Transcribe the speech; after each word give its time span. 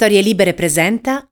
Storie 0.00 0.20
Libere 0.20 0.54
presenta. 0.54 1.28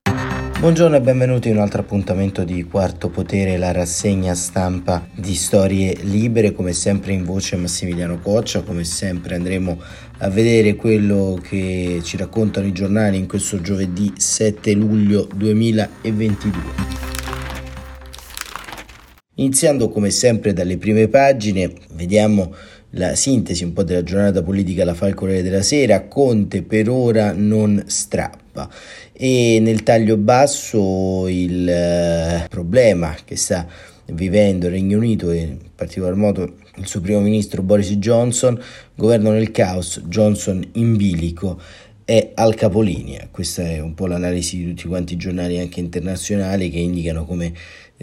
Buongiorno 0.59 0.97
e 0.97 0.99
benvenuti 0.99 1.47
in 1.47 1.55
un 1.55 1.61
altro 1.61 1.79
appuntamento 1.79 2.43
di 2.43 2.65
Quarto 2.65 3.07
Potere, 3.07 3.55
la 3.55 3.71
rassegna 3.71 4.35
stampa 4.35 5.07
di 5.15 5.35
Storie 5.35 5.95
Libere, 6.01 6.51
come 6.51 6.73
sempre 6.73 7.13
in 7.13 7.23
voce 7.23 7.55
Massimiliano 7.55 8.19
Coccia, 8.19 8.63
come 8.63 8.83
sempre 8.83 9.35
andremo 9.35 9.81
a 10.17 10.29
vedere 10.29 10.75
quello 10.75 11.39
che 11.41 12.01
ci 12.03 12.17
raccontano 12.17 12.67
i 12.67 12.73
giornali 12.73 13.15
in 13.15 13.25
questo 13.25 13.61
giovedì 13.61 14.11
7 14.17 14.73
luglio 14.73 15.29
2022. 15.33 16.61
Iniziando 19.35 19.87
come 19.87 20.09
sempre 20.09 20.51
dalle 20.51 20.75
prime 20.75 21.07
pagine, 21.07 21.71
vediamo 21.93 22.53
la 22.91 23.15
sintesi 23.15 23.63
un 23.63 23.71
po' 23.71 23.83
della 23.83 24.03
giornata 24.03 24.43
politica 24.43 24.83
la 24.83 24.93
fa 24.93 25.07
il 25.07 25.13
Corriere 25.13 25.41
della 25.41 25.61
Sera, 25.61 26.05
Conte 26.09 26.63
per 26.63 26.89
ora 26.89 27.31
non 27.31 27.81
strappa 27.85 28.46
e 29.11 29.59
nel 29.61 29.83
taglio 29.83 30.17
basso 30.17 31.27
il 31.27 31.67
eh, 31.67 32.45
problema 32.49 33.15
che 33.25 33.35
sta 33.35 33.67
vivendo 34.13 34.67
il 34.67 34.71
Regno 34.71 34.97
Unito 34.97 35.31
e 35.31 35.37
in 35.37 35.57
particolar 35.75 36.15
modo 36.15 36.55
il 36.77 36.87
suo 36.87 37.01
primo 37.01 37.19
ministro 37.19 37.61
Boris 37.61 37.91
Johnson, 37.97 38.59
governo 38.95 39.31
nel 39.31 39.51
caos, 39.51 40.01
Johnson 40.05 40.63
in 40.73 40.95
bilico 40.95 41.59
è 42.05 42.31
al 42.35 42.55
capolinea. 42.55 43.27
Questa 43.29 43.63
è 43.63 43.79
un 43.79 43.93
po' 43.93 44.07
l'analisi 44.07 44.57
di 44.57 44.67
tutti 44.69 44.87
quanti 44.87 45.13
i 45.13 45.17
giornali 45.17 45.59
anche 45.59 45.81
internazionali 45.81 46.69
che 46.69 46.77
indicano 46.77 47.25
come 47.25 47.51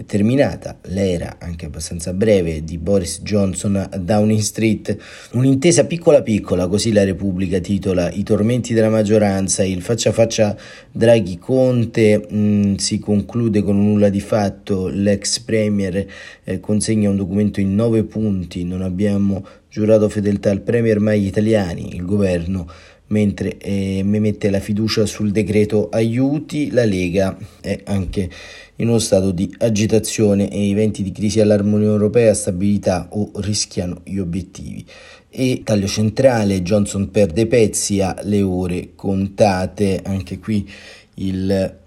terminata 0.06 0.78
l'era 0.88 1.36
anche 1.38 1.66
abbastanza 1.66 2.12
breve 2.12 2.64
di 2.64 2.78
Boris 2.78 3.20
Johnson 3.22 3.76
a 3.76 3.96
Downing 3.96 4.40
Street, 4.40 4.96
un'intesa 5.32 5.86
piccola 5.86 6.22
piccola, 6.22 6.66
così 6.66 6.92
la 6.92 7.04
Repubblica 7.04 7.60
titola 7.60 8.10
I 8.10 8.24
tormenti 8.24 8.74
della 8.74 8.90
maggioranza, 8.90 9.64
il 9.64 9.82
faccia 9.82 10.10
a 10.10 10.12
faccia 10.12 10.56
Draghi 10.90 11.38
Conte 11.38 12.26
mh, 12.28 12.36
mm, 12.36 12.74
si 12.74 12.98
conclude 12.98 13.62
con 13.62 13.76
un 13.76 13.84
nulla 13.84 14.08
di 14.08 14.20
fatto, 14.20 14.88
l'ex 14.88 15.38
premier 15.40 16.06
eh, 16.42 16.58
consegna 16.58 17.08
un 17.08 17.16
documento 17.16 17.60
in 17.60 17.74
nove 17.74 18.02
punti, 18.02 18.64
non 18.64 18.82
abbiamo 18.82 19.46
giurato 19.74 20.08
fedeltà 20.08 20.52
al 20.52 20.60
premier 20.60 21.00
mai 21.00 21.22
gli 21.22 21.26
italiani, 21.26 21.96
il 21.96 22.04
governo 22.04 22.70
mentre 23.08 23.58
eh, 23.58 24.02
mi 24.04 24.20
mette 24.20 24.48
la 24.48 24.60
fiducia 24.60 25.04
sul 25.04 25.32
decreto 25.32 25.88
aiuti, 25.88 26.70
la 26.70 26.84
Lega 26.84 27.36
è 27.60 27.80
anche 27.86 28.30
in 28.76 28.88
uno 28.88 29.00
stato 29.00 29.32
di 29.32 29.52
agitazione 29.58 30.48
e 30.48 30.68
i 30.68 30.74
venti 30.74 31.02
di 31.02 31.10
crisi 31.10 31.40
all'armonia 31.40 31.88
europea, 31.88 32.34
stabilità 32.34 33.08
o 33.10 33.32
rischiano 33.40 34.02
gli 34.04 34.18
obiettivi. 34.18 34.86
E 35.28 35.62
taglio 35.64 35.88
centrale, 35.88 36.62
Johnson 36.62 37.10
perde 37.10 37.48
pezzi 37.48 38.00
a 38.00 38.16
le 38.22 38.42
ore 38.42 38.90
contate, 38.94 40.00
anche 40.04 40.38
qui 40.38 40.70
il 41.14 41.78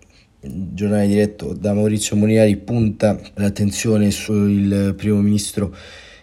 giornale 0.42 1.08
diretto 1.08 1.54
da 1.54 1.74
Maurizio 1.74 2.18
Molinari 2.18 2.58
punta 2.58 3.18
l'attenzione 3.36 4.12
sul 4.12 4.94
primo 4.98 5.22
ministro 5.22 5.74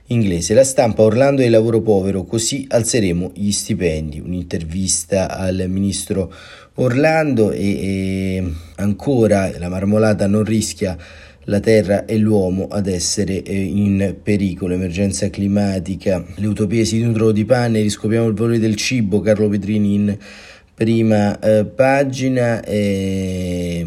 inglese. 0.08 0.54
La 0.54 0.64
stampa 0.64 1.02
Orlando 1.02 1.42
è 1.42 1.46
il 1.46 1.50
lavoro 1.50 1.80
povero, 1.80 2.24
così 2.24 2.66
alzeremo 2.68 3.32
gli 3.34 3.50
stipendi. 3.50 4.20
Un'intervista 4.20 5.30
al 5.36 5.64
ministro 5.68 6.32
Orlando 6.74 7.50
e, 7.50 7.60
e 7.60 8.52
ancora 8.76 9.50
la 9.58 9.68
marmolata 9.68 10.26
non 10.26 10.44
rischia 10.44 10.96
la 11.44 11.60
terra 11.60 12.04
e 12.04 12.16
l'uomo 12.16 12.68
ad 12.68 12.86
essere 12.86 13.42
eh, 13.42 13.54
in 13.54 14.16
pericolo, 14.22 14.74
emergenza 14.74 15.28
climatica, 15.30 16.24
le 16.36 16.46
utopie 16.46 16.84
si 16.84 17.02
nutrono 17.02 17.32
di 17.32 17.44
panne, 17.44 17.82
riscopriamo 17.82 18.28
il 18.28 18.34
valore 18.34 18.58
del 18.58 18.76
cibo, 18.76 19.20
Carlo 19.20 19.48
Petrini 19.48 19.94
in 19.94 20.16
prima 20.74 21.38
eh, 21.38 21.64
pagina 21.64 22.62
e, 22.64 23.86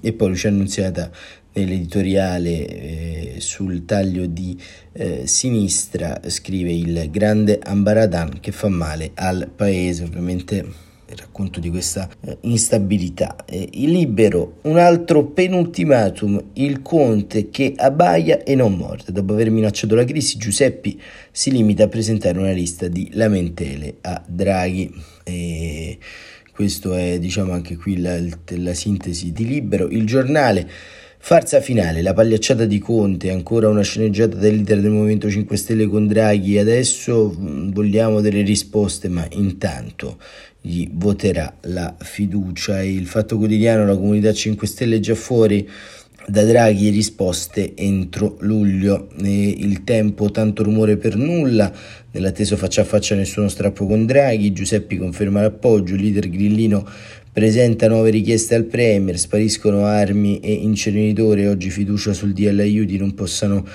e 0.00 0.12
poi 0.12 0.28
Luciano 0.28 0.56
Annunziata 0.56 1.10
nell'editoriale 1.54 2.66
eh, 2.66 3.34
sul 3.38 3.84
taglio 3.84 4.26
di 4.26 4.60
eh, 4.92 5.26
sinistra 5.26 6.20
scrive 6.26 6.72
il 6.72 7.08
grande 7.10 7.58
Ambaradan 7.62 8.40
che 8.40 8.52
fa 8.52 8.68
male 8.68 9.12
al 9.14 9.50
paese, 9.54 10.04
ovviamente 10.04 10.82
il 11.06 11.16
racconto 11.16 11.60
di 11.60 11.70
questa 11.70 12.08
eh, 12.20 12.38
instabilità. 12.42 13.36
Eh, 13.44 13.68
il 13.72 13.90
libero, 13.90 14.58
un 14.62 14.78
altro 14.78 15.26
penultimatum, 15.26 16.42
il 16.54 16.82
conte 16.82 17.50
che 17.50 17.74
abbaia 17.76 18.42
e 18.42 18.54
non 18.54 18.74
morde. 18.74 19.12
Dopo 19.12 19.32
aver 19.32 19.50
minacciato 19.50 19.94
la 19.94 20.04
crisi, 20.04 20.36
Giuseppi 20.36 21.00
si 21.30 21.50
limita 21.50 21.84
a 21.84 21.88
presentare 21.88 22.38
una 22.38 22.52
lista 22.52 22.88
di 22.88 23.10
lamentele 23.12 23.96
a 24.02 24.22
Draghi. 24.26 24.92
E 25.24 25.98
questo 26.52 26.94
è 26.94 27.18
diciamo 27.18 27.52
anche 27.52 27.76
qui 27.76 28.00
la, 28.00 28.18
la 28.56 28.74
sintesi 28.74 29.32
di 29.32 29.46
libero. 29.46 29.88
Il 29.88 30.06
giornale 30.06 30.68
Farsa 31.26 31.62
finale, 31.62 32.02
la 32.02 32.12
pagliacciata 32.12 32.66
di 32.66 32.78
Conte, 32.78 33.30
ancora 33.30 33.70
una 33.70 33.80
sceneggiata 33.80 34.36
del 34.36 34.56
leader 34.56 34.82
del 34.82 34.90
Movimento 34.90 35.30
5 35.30 35.56
Stelle 35.56 35.86
con 35.86 36.06
Draghi, 36.06 36.58
adesso 36.58 37.34
mm, 37.34 37.70
vogliamo 37.70 38.20
delle 38.20 38.42
risposte, 38.42 39.08
ma 39.08 39.26
intanto 39.30 40.18
gli 40.60 40.86
voterà 40.92 41.56
la 41.62 41.96
fiducia. 41.98 42.82
Il 42.82 43.06
Fatto 43.06 43.38
Quotidiano, 43.38 43.86
la 43.86 43.96
comunità 43.96 44.34
5 44.34 44.66
Stelle 44.66 44.96
è 44.96 45.00
già 45.00 45.14
fuori 45.14 45.66
da 46.26 46.44
Draghi 46.44 46.90
risposte 46.90 47.74
entro 47.74 48.36
luglio. 48.40 49.08
E 49.22 49.48
il 49.48 49.82
tempo 49.82 50.30
tanto 50.30 50.62
rumore 50.62 50.98
per 50.98 51.16
nulla 51.16 51.72
nell'atteso 52.10 52.56
faccia 52.56 52.82
a 52.82 52.84
faccia 52.84 53.14
nessuno 53.14 53.48
strappo 53.48 53.86
con 53.86 54.06
Draghi 54.06 54.52
Giuseppi 54.52 54.98
conferma 54.98 55.40
l'appoggio 55.40 55.94
il 55.94 56.02
leader 56.02 56.28
grillino 56.28 56.86
presenta 57.34 57.88
nuove 57.88 58.10
richieste 58.10 58.54
al 58.54 58.62
Premier, 58.62 59.18
spariscono 59.18 59.86
armi 59.86 60.38
e 60.38 60.52
inceneritori, 60.52 61.48
oggi 61.48 61.68
fiducia 61.68 62.12
sul 62.12 62.32
DL 62.32 62.60
aiuti 62.60 62.96
non 62.96 63.12
possano 63.12 63.66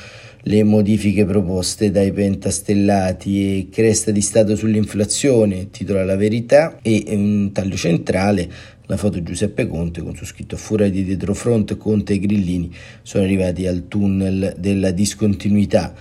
le 0.43 0.63
modifiche 0.63 1.25
proposte 1.25 1.91
dai 1.91 2.13
pentastellati. 2.13 3.57
E 3.57 3.67
cresta 3.69 4.11
di 4.11 4.21
Stato 4.21 4.55
sull'inflazione, 4.55 5.71
titola 5.71 6.05
La 6.05 6.15
Verità 6.15 6.79
e 6.81 7.03
un 7.09 7.51
taglio 7.51 7.75
centrale 7.75 8.49
la 8.85 8.95
foto 8.95 9.19
di 9.19 9.23
Giuseppe 9.25 9.67
Conte 9.67 10.01
con 10.01 10.15
su 10.15 10.25
scritto 10.25 10.55
furia 10.55 10.89
di 10.89 11.03
dietrofront 11.03 11.77
Conte 11.77 12.13
e 12.13 12.19
Grillini 12.19 12.73
sono 13.03 13.25
arrivati 13.25 13.67
al 13.67 13.87
tunnel 13.87 14.55
della 14.57 14.89
discontinuità 14.89 15.93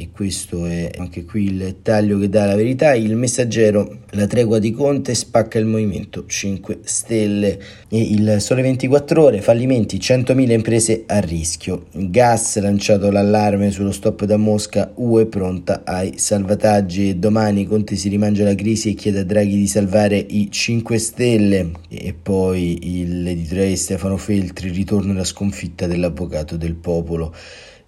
e 0.00 0.08
questo 0.10 0.64
è 0.64 0.90
anche 0.96 1.26
qui 1.26 1.44
il 1.44 1.76
taglio 1.82 2.18
che 2.18 2.30
dà 2.30 2.46
la 2.46 2.54
verità, 2.54 2.94
il 2.94 3.16
messaggero, 3.16 3.98
la 4.12 4.26
tregua 4.26 4.58
di 4.58 4.70
Conte 4.70 5.14
spacca 5.14 5.58
il 5.58 5.66
movimento 5.66 6.24
5 6.24 6.78
Stelle. 6.84 7.60
E 7.86 8.00
il 8.00 8.36
Sole 8.38 8.62
24 8.62 9.22
ore, 9.22 9.42
fallimenti, 9.42 9.98
100.000 9.98 10.52
imprese 10.52 11.02
a 11.06 11.18
rischio, 11.18 11.88
gas 11.92 12.58
lanciato 12.60 13.10
l'allarme 13.10 13.70
sullo 13.70 13.92
stop 13.92 14.24
da 14.24 14.38
Mosca, 14.38 14.90
UE 14.94 15.26
pronta 15.26 15.82
ai 15.84 16.14
salvataggi. 16.16 17.10
E 17.10 17.16
domani 17.16 17.66
Conte 17.66 17.94
si 17.96 18.08
rimangia 18.08 18.44
la 18.44 18.54
crisi 18.54 18.92
e 18.92 18.94
chiede 18.94 19.18
a 19.18 19.24
Draghi 19.24 19.58
di 19.58 19.66
salvare 19.66 20.16
i 20.16 20.50
5 20.50 20.96
Stelle. 20.96 21.72
E 21.90 22.14
poi 22.14 23.04
l'editoriale 23.06 23.68
di 23.68 23.76
Stefano 23.76 24.16
Feltri, 24.16 24.70
ritorno 24.70 25.12
alla 25.12 25.24
sconfitta 25.24 25.86
dell'avvocato 25.86 26.56
del 26.56 26.76
popolo. 26.76 27.34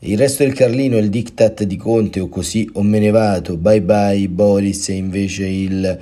Il 0.04 0.18
resto 0.18 0.42
del 0.42 0.52
Carlino 0.52 0.96
è 0.96 1.00
il 1.00 1.10
diktat 1.10 1.62
di 1.62 1.76
Conte 1.76 2.18
o 2.18 2.28
così 2.28 2.68
o 2.72 2.82
me 2.82 2.98
ne 2.98 3.10
vado, 3.10 3.56
bye 3.56 3.80
bye 3.80 4.28
Boris 4.28 4.88
e 4.88 4.94
invece 4.94 5.46
il 5.46 5.96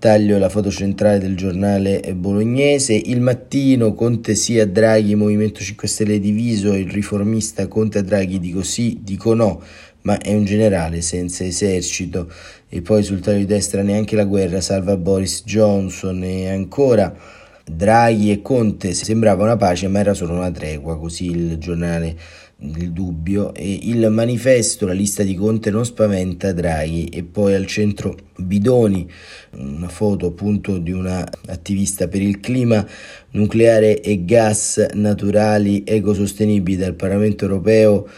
taglio 0.00 0.38
la 0.38 0.48
foto 0.48 0.72
centrale 0.72 1.20
del 1.20 1.36
giornale 1.36 2.02
bolognese, 2.16 2.94
il 2.94 3.20
mattino 3.20 3.94
Conte 3.94 4.34
sì 4.34 4.58
a 4.58 4.66
Draghi, 4.66 5.14
Movimento 5.14 5.60
5 5.60 5.86
Stelle 5.86 6.18
diviso, 6.18 6.74
il 6.74 6.90
riformista 6.90 7.68
Conte 7.68 7.98
a 7.98 8.02
Draghi 8.02 8.40
dico 8.40 8.64
sì, 8.64 8.98
dico 9.04 9.34
no, 9.34 9.62
ma 10.00 10.18
è 10.18 10.34
un 10.34 10.44
generale 10.44 11.00
senza 11.00 11.44
esercito. 11.44 12.28
E 12.68 12.82
poi 12.82 13.04
sul 13.04 13.20
taglio 13.20 13.38
di 13.38 13.46
destra 13.46 13.82
neanche 13.82 14.16
la 14.16 14.24
guerra 14.24 14.60
salva 14.60 14.96
Boris 14.96 15.44
Johnson. 15.44 16.24
E 16.24 16.48
ancora 16.48 17.16
Draghi 17.64 18.30
e 18.30 18.42
Conte 18.42 18.92
sembrava 18.92 19.44
una 19.44 19.56
pace 19.56 19.88
ma 19.88 20.00
era 20.00 20.14
solo 20.14 20.34
una 20.34 20.50
tregua, 20.50 20.98
così 20.98 21.30
il 21.30 21.58
giornale 21.58 22.16
il 22.58 22.92
dubbio 22.92 23.52
e 23.52 23.78
il 23.82 24.08
manifesto, 24.10 24.86
la 24.86 24.92
lista 24.92 25.22
di 25.22 25.34
Conte 25.34 25.70
non 25.70 25.84
spaventa 25.84 26.52
Draghi. 26.52 27.06
E 27.06 27.22
poi 27.24 27.54
al 27.54 27.66
centro 27.66 28.16
Bidoni, 28.36 29.10
una 29.56 29.88
foto 29.88 30.26
appunto 30.26 30.78
di 30.78 30.92
una 30.92 31.26
attivista 31.46 32.08
per 32.08 32.22
il 32.22 32.40
clima 32.40 32.86
nucleare 33.32 34.00
e 34.00 34.24
gas 34.24 34.86
naturali 34.94 35.84
ecosostenibili 35.84 36.76
dal 36.76 36.94
Parlamento 36.94 37.44
europeo 37.44 38.08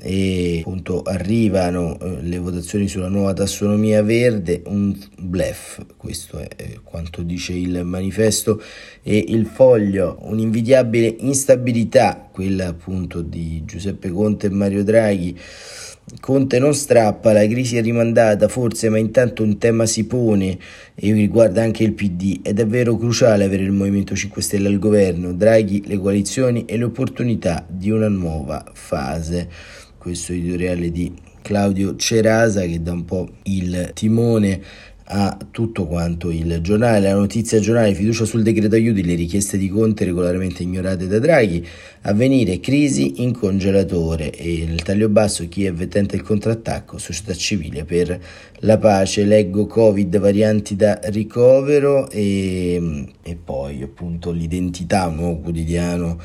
e 0.00 0.60
appunto 0.60 1.02
arrivano 1.02 1.98
eh, 1.98 2.22
le 2.22 2.38
votazioni 2.38 2.88
sulla 2.88 3.08
nuova 3.08 3.32
tassonomia 3.32 4.02
verde, 4.02 4.62
un 4.66 4.96
blef, 5.18 5.84
questo 5.96 6.38
è 6.38 6.48
eh, 6.56 6.80
quanto 6.82 7.22
dice 7.22 7.52
il 7.52 7.84
manifesto 7.84 8.62
e 9.02 9.24
il 9.28 9.46
foglio, 9.46 10.18
un'invidiabile 10.22 11.16
instabilità, 11.20 12.28
quella 12.32 12.68
appunto 12.68 13.20
di 13.20 13.64
Giuseppe 13.64 14.10
Conte 14.10 14.46
e 14.46 14.50
Mario 14.50 14.82
Draghi 14.82 15.38
Conte 16.20 16.58
non 16.58 16.74
strappa, 16.74 17.32
la 17.32 17.46
crisi 17.46 17.76
è 17.76 17.82
rimandata 17.82 18.46
forse, 18.48 18.88
ma 18.90 18.98
intanto 18.98 19.42
un 19.42 19.56
tema 19.56 19.86
si 19.86 20.04
pone 20.04 20.58
e 20.94 21.12
riguarda 21.12 21.62
anche 21.62 21.84
il 21.84 21.94
PD. 21.94 22.40
È 22.42 22.52
davvero 22.52 22.96
cruciale 22.96 23.44
avere 23.44 23.62
il 23.62 23.72
Movimento 23.72 24.14
5 24.14 24.42
Stelle 24.42 24.68
al 24.68 24.78
governo, 24.78 25.32
Draghi, 25.32 25.84
le 25.86 25.98
coalizioni 25.98 26.64
e 26.66 26.76
le 26.76 26.84
opportunità 26.84 27.64
di 27.68 27.90
una 27.90 28.08
nuova 28.08 28.64
fase. 28.74 29.48
Questo 30.02 30.32
editoriale 30.32 30.90
di 30.90 31.14
Claudio 31.42 31.94
Cerasa 31.94 32.62
che 32.62 32.82
dà 32.82 32.90
un 32.90 33.04
po' 33.04 33.28
il 33.44 33.92
timone 33.94 34.60
a 35.04 35.38
tutto 35.52 35.86
quanto 35.86 36.28
il 36.32 36.58
giornale, 36.60 37.08
la 37.08 37.14
notizia 37.14 37.60
giornale, 37.60 37.94
fiducia 37.94 38.24
sul 38.24 38.42
decreto 38.42 38.74
aiuti, 38.74 39.04
le 39.04 39.14
richieste 39.14 39.56
di 39.56 39.68
Conte 39.68 40.04
regolarmente 40.04 40.64
ignorate 40.64 41.06
da 41.06 41.20
Draghi, 41.20 41.64
avvenire 42.00 42.58
crisi 42.58 43.22
in 43.22 43.32
congelatore 43.32 44.32
e 44.32 44.52
il 44.52 44.82
taglio 44.82 45.08
basso 45.08 45.46
Kiev 45.46 45.86
tenta 45.86 46.16
il 46.16 46.22
contrattacco, 46.22 46.98
società 46.98 47.32
civile 47.34 47.84
per 47.84 48.20
la 48.58 48.78
pace, 48.78 49.22
leggo 49.22 49.66
Covid, 49.68 50.18
varianti 50.18 50.74
da 50.74 50.98
ricovero. 51.04 52.10
E, 52.10 53.06
e 53.22 53.36
poi 53.36 53.80
appunto 53.82 54.32
l'identità, 54.32 55.06
un 55.06 55.14
nuovo 55.14 55.38
quotidiano 55.42 56.18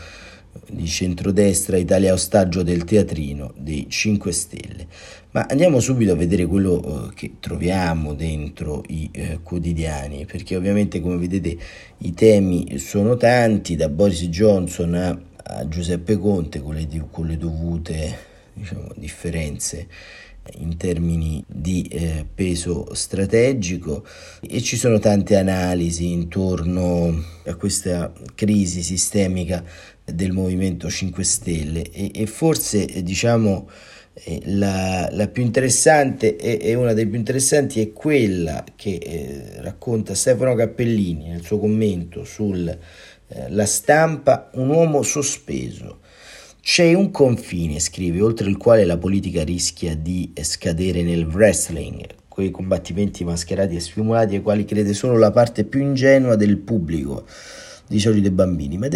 di 0.70 0.86
centrodestra, 0.86 1.78
Italia 1.78 2.14
ostaggio 2.14 2.64
del 2.64 2.84
teatrino 2.84 3.54
dei 3.58 3.88
5 3.90 4.32
Stelle. 4.32 4.88
Ma 5.32 5.46
andiamo 5.50 5.80
subito 5.80 6.14
a 6.14 6.16
vedere 6.16 6.46
quello 6.46 7.10
eh, 7.10 7.14
che 7.14 7.34
troviamo 7.40 8.14
dentro 8.14 8.84
i 8.88 9.10
eh, 9.12 9.40
quotidiani, 9.44 10.26
perché 10.26 10.56
ovviamente 10.56 11.00
come 11.00 11.18
vedete 11.18 11.58
i 12.00 12.14
temi 12.14 12.80
sono 12.80 13.18
tanti, 13.18 13.76
da 13.76 13.90
Boris 13.90 14.24
Johnson 14.24 14.94
a, 14.96 15.20
a 15.44 15.68
Giuseppe 15.68 16.18
Conte 16.18 16.62
con 16.62 16.76
le, 16.76 16.88
con 17.12 17.28
le 17.28 17.38
dovute 17.38 18.18
diciamo, 18.54 18.90
differenze 18.96 19.88
in 20.56 20.78
termini 20.78 21.44
di 21.48 21.84
eh, 21.84 22.26
peso 22.34 22.94
strategico 22.94 24.06
e 24.42 24.62
ci 24.62 24.78
sono 24.78 25.00
tante 25.00 25.38
analisi 25.38 26.12
intorno 26.12 27.24
a 27.46 27.56
questa 27.56 28.12
crisi 28.36 28.82
sistemica 28.84 29.64
del 30.04 30.32
Movimento 30.32 30.90
5 30.90 31.24
Stelle 31.24 31.92
e, 31.92 32.12
e 32.14 32.26
forse 32.28 32.86
eh, 32.86 33.04
diciamo 33.04 33.70
eh, 34.14 34.42
la, 34.46 35.10
la, 35.12 35.28
più 35.28 35.44
interessante 35.44 36.38
e, 36.38 36.74
una 36.74 36.94
delle 36.94 37.10
più 37.10 37.20
interessanti 37.20 37.82
è 37.82 37.94
quella 37.94 38.64
che 38.76 39.00
eh, 39.02 39.62
racconta 39.62 40.16
Stefano 40.16 40.56
Cappellini 40.56 41.30
nel 41.30 41.44
suo 41.44 41.60
commento 41.60 42.24
sulla 42.24 42.76
stampa 43.66 44.50
Un 44.54 44.70
uomo 44.70 45.04
sospeso. 45.04 46.00
C'è 46.70 46.94
un 46.94 47.12
confine, 47.12 47.80
scrive, 47.80 48.20
oltre 48.20 48.50
il 48.50 48.58
quale 48.58 48.84
la 48.84 48.98
politica 48.98 49.42
rischia 49.46 49.96
di 49.96 50.34
scadere 50.42 51.02
nel 51.02 51.26
wrestling, 51.26 52.06
quei 52.28 52.52
combattimenti 52.52 53.24
mascherati 53.24 53.78
e 53.78 53.80
sfumulati 53.80 54.36
ai 54.36 54.42
quali 54.42 54.66
crede 54.66 54.94
solo 54.94 55.18
la 55.18 55.32
parte 55.32 55.64
più 55.64 55.80
ingenua 55.80 56.36
del 56.36 56.58
pubblico, 56.58 57.26
di 57.88 58.02
solito 58.02 58.28
i 58.28 58.32
bambini, 58.32 58.78
ma 58.78 58.90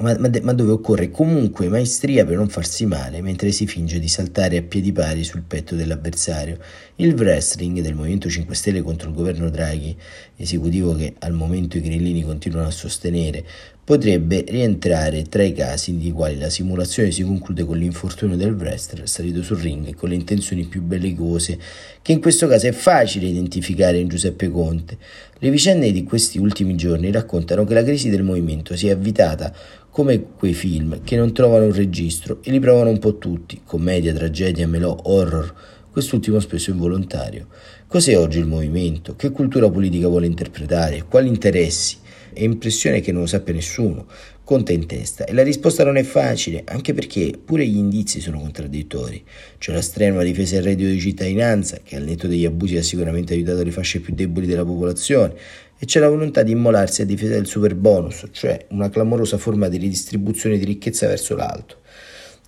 ma, 0.00 0.16
ma, 0.18 0.28
ma, 0.42 0.52
dove 0.52 0.72
occorre 0.72 1.10
comunque 1.10 1.68
maestria 1.68 2.24
per 2.24 2.36
non 2.36 2.48
farsi 2.48 2.84
male 2.84 3.20
mentre 3.20 3.52
si 3.52 3.64
finge 3.64 4.00
di 4.00 4.08
saltare 4.08 4.56
a 4.56 4.62
piedi 4.62 4.90
pari 4.90 5.22
sul 5.22 5.42
petto 5.42 5.76
dell'avversario. 5.76 6.58
Il 6.96 7.14
wrestling 7.14 7.80
del 7.80 7.94
Movimento 7.94 8.28
5 8.28 8.56
Stelle 8.56 8.82
contro 8.82 9.08
il 9.08 9.14
governo 9.14 9.50
Draghi, 9.50 9.96
esecutivo 10.36 10.96
che 10.96 11.14
al 11.20 11.32
momento 11.32 11.76
i 11.76 11.80
grillini 11.80 12.24
continuano 12.24 12.66
a 12.66 12.72
sostenere, 12.72 13.44
potrebbe 13.84 14.46
rientrare 14.48 15.24
tra 15.24 15.42
i 15.42 15.52
casi 15.52 15.92
nei 15.92 16.10
quali 16.10 16.38
la 16.38 16.48
simulazione 16.48 17.10
si 17.10 17.22
conclude 17.22 17.64
con 17.64 17.76
l'infortunio 17.76 18.34
del 18.34 18.54
wrestler 18.54 19.06
salito 19.06 19.42
sul 19.42 19.58
ring 19.58 19.86
e 19.88 19.94
con 19.94 20.08
le 20.08 20.14
intenzioni 20.14 20.64
più 20.64 20.80
bellicose, 20.80 21.58
che 22.00 22.12
in 22.12 22.20
questo 22.20 22.46
caso 22.46 22.66
è 22.66 22.72
facile 22.72 23.26
identificare 23.26 23.98
in 23.98 24.08
Giuseppe 24.08 24.50
Conte. 24.50 24.96
Le 25.38 25.50
vicende 25.50 25.92
di 25.92 26.02
questi 26.02 26.38
ultimi 26.38 26.76
giorni 26.76 27.12
raccontano 27.12 27.64
che 27.64 27.74
la 27.74 27.84
crisi 27.84 28.08
del 28.08 28.22
movimento 28.22 28.74
si 28.74 28.88
è 28.88 28.92
avvitata 28.92 29.54
come 29.90 30.20
quei 30.34 30.54
film 30.54 31.02
che 31.04 31.16
non 31.16 31.34
trovano 31.34 31.66
un 31.66 31.72
registro 31.72 32.38
e 32.42 32.50
li 32.50 32.60
provano 32.60 32.88
un 32.88 32.98
po' 32.98 33.18
tutti, 33.18 33.60
commedia, 33.64 34.14
tragedia, 34.14 34.66
melò, 34.66 34.96
horror, 35.02 35.54
quest'ultimo 35.90 36.40
spesso 36.40 36.70
involontario. 36.70 37.48
Cos'è 37.86 38.18
oggi 38.18 38.38
il 38.38 38.46
movimento? 38.46 39.14
Che 39.14 39.30
cultura 39.30 39.70
politica 39.70 40.08
vuole 40.08 40.26
interpretare? 40.26 41.04
Quali 41.06 41.28
interessi? 41.28 41.98
È 42.34 42.42
impressione 42.42 43.00
che 43.00 43.12
non 43.12 43.22
lo 43.22 43.26
sappia 43.26 43.54
nessuno, 43.54 44.06
conta 44.42 44.72
in 44.72 44.86
testa. 44.86 45.24
E 45.24 45.32
la 45.32 45.42
risposta 45.42 45.84
non 45.84 45.96
è 45.96 46.02
facile, 46.02 46.62
anche 46.66 46.92
perché 46.92 47.38
pure 47.42 47.64
gli 47.64 47.76
indizi 47.76 48.20
sono 48.20 48.40
contraddittori. 48.40 49.24
C'è 49.58 49.72
la 49.72 49.80
strenua 49.80 50.24
difesa 50.24 50.56
del 50.56 50.64
reddito 50.64 50.90
di 50.90 51.00
cittadinanza, 51.00 51.78
che 51.82 51.96
al 51.96 52.02
netto 52.02 52.26
degli 52.26 52.44
abusi 52.44 52.76
ha 52.76 52.82
sicuramente 52.82 53.32
aiutato 53.34 53.62
le 53.62 53.70
fasce 53.70 54.00
più 54.00 54.12
deboli 54.14 54.46
della 54.46 54.64
popolazione, 54.64 55.34
e 55.78 55.86
c'è 55.86 56.00
la 56.00 56.08
volontà 56.08 56.42
di 56.42 56.52
immolarsi 56.52 57.02
a 57.02 57.06
difesa 57.06 57.34
del 57.34 57.46
super 57.46 57.74
bonus, 57.76 58.26
cioè 58.32 58.66
una 58.70 58.90
clamorosa 58.90 59.38
forma 59.38 59.68
di 59.68 59.78
ridistribuzione 59.78 60.58
di 60.58 60.64
ricchezza 60.64 61.06
verso 61.06 61.36
l'alto. 61.36 61.82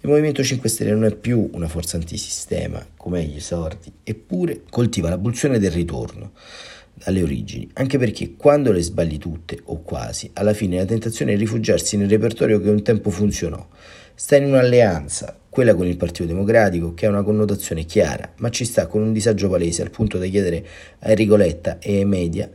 Il 0.03 0.11
Movimento 0.11 0.43
5 0.43 0.69
Stelle 0.69 0.91
non 0.91 1.05
è 1.05 1.15
più 1.15 1.49
una 1.53 1.69
forza 1.69 1.97
antisistema, 1.97 2.85
come 2.97 3.25
gli 3.25 3.37
esordi, 3.37 3.91
eppure 4.05 4.63
coltiva 4.69 5.09
la 5.09 5.19
pulsione 5.19 5.59
del 5.59 5.71
ritorno 5.71 6.33
alle 7.05 7.23
origini, 7.23 7.69
anche 7.75 7.99
perché 7.99 8.35
quando 8.37 8.73
le 8.73 8.83
sbagli 8.83 9.19
tutte, 9.19 9.61
o 9.65 9.83
quasi, 9.83 10.31
alla 10.35 10.55
fine 10.55 10.79
la 10.79 10.85
tentazione 10.85 11.35
è 11.35 11.37
rifugiarsi 11.37 11.97
nel 11.97 12.09
repertorio 12.09 12.61
che 12.61 12.71
un 12.71 12.83
tempo 12.83 13.11
funzionò. 13.11 13.67
Sta 14.15 14.37
in 14.37 14.45
un'alleanza, 14.45 15.39
quella 15.49 15.75
con 15.75 15.87
il 15.87 15.97
Partito 15.97 16.27
Democratico, 16.27 16.95
che 16.95 17.07
ha 17.07 17.11
una 17.11 17.23
connotazione 17.23 17.85
chiara, 17.85 18.33
ma 18.39 18.51
ci 18.51 18.65
sta 18.65 18.87
con 18.87 19.03
un 19.03 19.13
disagio 19.13 19.49
palese 19.49 19.83
al 19.83 19.91
punto 19.91 20.19
da 20.19 20.27
chiedere 20.27 20.67
a 21.01 21.11
Enrico 21.11 21.37
Letta 21.37 21.79
e 21.79 21.97
ai 21.97 22.05
media 22.05 22.51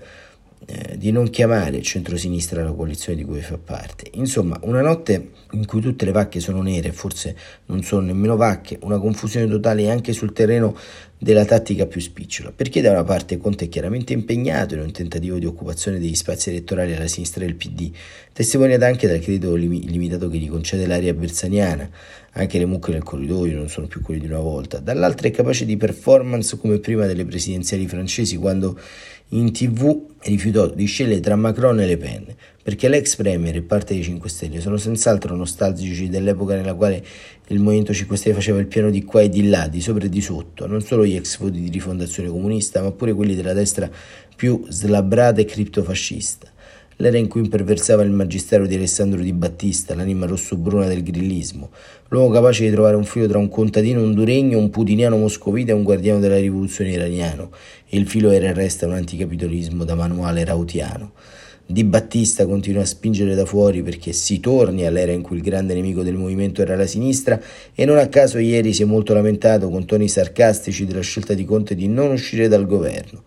eh, 0.65 0.97
di 0.97 1.11
non 1.11 1.29
chiamare 1.29 1.77
il 1.77 1.83
centrosinistra 1.83 2.63
la 2.63 2.71
coalizione 2.71 3.17
di 3.17 3.25
cui 3.25 3.41
fa 3.41 3.57
parte. 3.57 4.09
Insomma, 4.13 4.59
una 4.63 4.81
notte 4.81 5.31
in 5.51 5.65
cui 5.65 5.81
tutte 5.81 6.05
le 6.05 6.11
vacche 6.11 6.39
sono 6.39 6.61
nere, 6.61 6.91
forse 6.91 7.35
non 7.65 7.81
sono 7.83 8.05
nemmeno 8.05 8.35
vacche, 8.35 8.77
una 8.81 8.99
confusione 8.99 9.47
totale 9.47 9.89
anche 9.89 10.13
sul 10.13 10.33
terreno 10.33 10.77
della 11.17 11.45
tattica 11.45 11.85
più 11.85 12.01
spicciola, 12.01 12.51
perché 12.51 12.81
da 12.81 12.91
una 12.91 13.03
parte 13.03 13.37
Conte 13.37 13.65
è 13.65 13.69
chiaramente 13.69 14.11
impegnato 14.13 14.73
in 14.73 14.81
un 14.81 14.91
tentativo 14.91 15.37
di 15.37 15.45
occupazione 15.45 15.99
degli 15.99 16.15
spazi 16.15 16.49
elettorali 16.49 16.95
alla 16.95 17.07
sinistra 17.07 17.45
del 17.45 17.55
PD, 17.55 17.91
testimoniata 18.33 18.87
anche 18.87 19.07
dal 19.07 19.19
credito 19.19 19.53
lim- 19.53 19.87
limitato 19.87 20.29
che 20.29 20.37
gli 20.37 20.49
concede 20.49 20.87
l'area 20.87 21.13
bersaniana, 21.13 21.89
anche 22.33 22.57
le 22.57 22.65
mucche 22.65 22.91
nel 22.91 23.03
corridoio 23.03 23.57
non 23.57 23.67
sono 23.67 23.87
più 23.87 24.01
quelle 24.01 24.19
di 24.19 24.27
una 24.27 24.39
volta, 24.39 24.79
dall'altra 24.79 25.27
è 25.27 25.31
capace 25.31 25.65
di 25.65 25.75
performance 25.75 26.57
come 26.57 26.79
prima 26.79 27.05
delle 27.05 27.25
presidenziali 27.25 27.87
francesi 27.87 28.37
quando 28.37 28.79
in 29.33 29.51
tv 29.51 30.07
rifiutò 30.23 30.67
di 30.67 30.85
scegliere 30.85 31.19
tra 31.19 31.35
Macron 31.35 31.79
e 31.79 31.85
Le 31.85 31.97
Pen, 31.97 32.25
perché 32.61 32.87
l'ex 32.89 33.15
premier 33.15 33.55
e 33.55 33.61
parte 33.61 33.93
dei 33.93 34.03
5 34.03 34.29
Stelle 34.29 34.61
sono 34.61 34.77
senz'altro 34.77 35.35
nostalgici 35.35 36.09
dell'epoca 36.09 36.55
nella 36.55 36.73
quale 36.73 37.03
il 37.47 37.59
Movimento 37.59 37.93
5 37.93 38.17
Stelle 38.17 38.35
faceva 38.35 38.59
il 38.59 38.67
piano 38.67 38.89
di 38.89 39.03
qua 39.03 39.21
e 39.21 39.29
di 39.29 39.47
là, 39.47 39.67
di 39.67 39.81
sopra 39.81 40.05
e 40.05 40.09
di 40.09 40.21
sotto, 40.21 40.67
non 40.67 40.81
solo 40.81 41.05
gli 41.05 41.15
ex 41.15 41.37
voti 41.37 41.61
di 41.61 41.69
rifondazione 41.69 42.29
comunista, 42.29 42.81
ma 42.81 42.91
pure 42.91 43.13
quelli 43.13 43.35
della 43.35 43.53
destra 43.53 43.89
più 44.35 44.65
slabrata 44.67 45.41
e 45.41 45.45
criptofascista. 45.45 46.49
L'era 46.97 47.17
in 47.17 47.27
cui 47.27 47.41
imperversava 47.41 48.03
il 48.03 48.11
magistero 48.11 48.67
di 48.67 48.75
Alessandro 48.75 49.21
Di 49.21 49.33
Battista, 49.33 49.95
l'anima 49.95 50.25
rosso-bruna 50.25 50.87
del 50.87 51.03
grillismo, 51.03 51.71
l'uomo 52.09 52.29
capace 52.29 52.65
di 52.65 52.71
trovare 52.71 52.95
un 52.95 53.05
filo 53.05 53.27
tra 53.27 53.37
un 53.37 53.49
contadino 53.49 54.01
honduregno, 54.01 54.57
un 54.57 54.69
putiniano 54.69 55.17
moscovita 55.17 55.71
e 55.71 55.75
un 55.75 55.83
guardiano 55.83 56.19
della 56.19 56.37
rivoluzione 56.37 56.91
iraniano, 56.91 57.51
e 57.89 57.97
il 57.97 58.07
filo 58.07 58.29
era 58.29 58.49
e 58.49 58.53
resta 58.53 58.85
un 58.85 58.93
anticapitalismo 58.93 59.83
da 59.83 59.95
manuale 59.95 60.45
rautiano. 60.45 61.13
Di 61.71 61.85
Battista 61.85 62.45
continua 62.45 62.81
a 62.81 62.85
spingere 62.85 63.33
da 63.33 63.45
fuori 63.45 63.81
perché 63.81 64.11
si 64.11 64.41
torni 64.41 64.85
all'era 64.85 65.13
in 65.13 65.21
cui 65.21 65.37
il 65.37 65.41
grande 65.41 65.73
nemico 65.73 66.03
del 66.03 66.15
movimento 66.17 66.61
era 66.61 66.75
la 66.75 66.85
sinistra 66.85 67.39
e 67.73 67.85
non 67.85 67.97
a 67.97 68.07
caso 68.07 68.39
ieri 68.39 68.73
si 68.73 68.81
è 68.81 68.85
molto 68.85 69.13
lamentato 69.13 69.69
con 69.69 69.85
toni 69.85 70.09
sarcastici 70.09 70.85
della 70.85 70.99
scelta 70.99 71.33
di 71.33 71.45
Conte 71.45 71.73
di 71.73 71.87
non 71.87 72.11
uscire 72.11 72.49
dal 72.49 72.65
governo. 72.65 73.23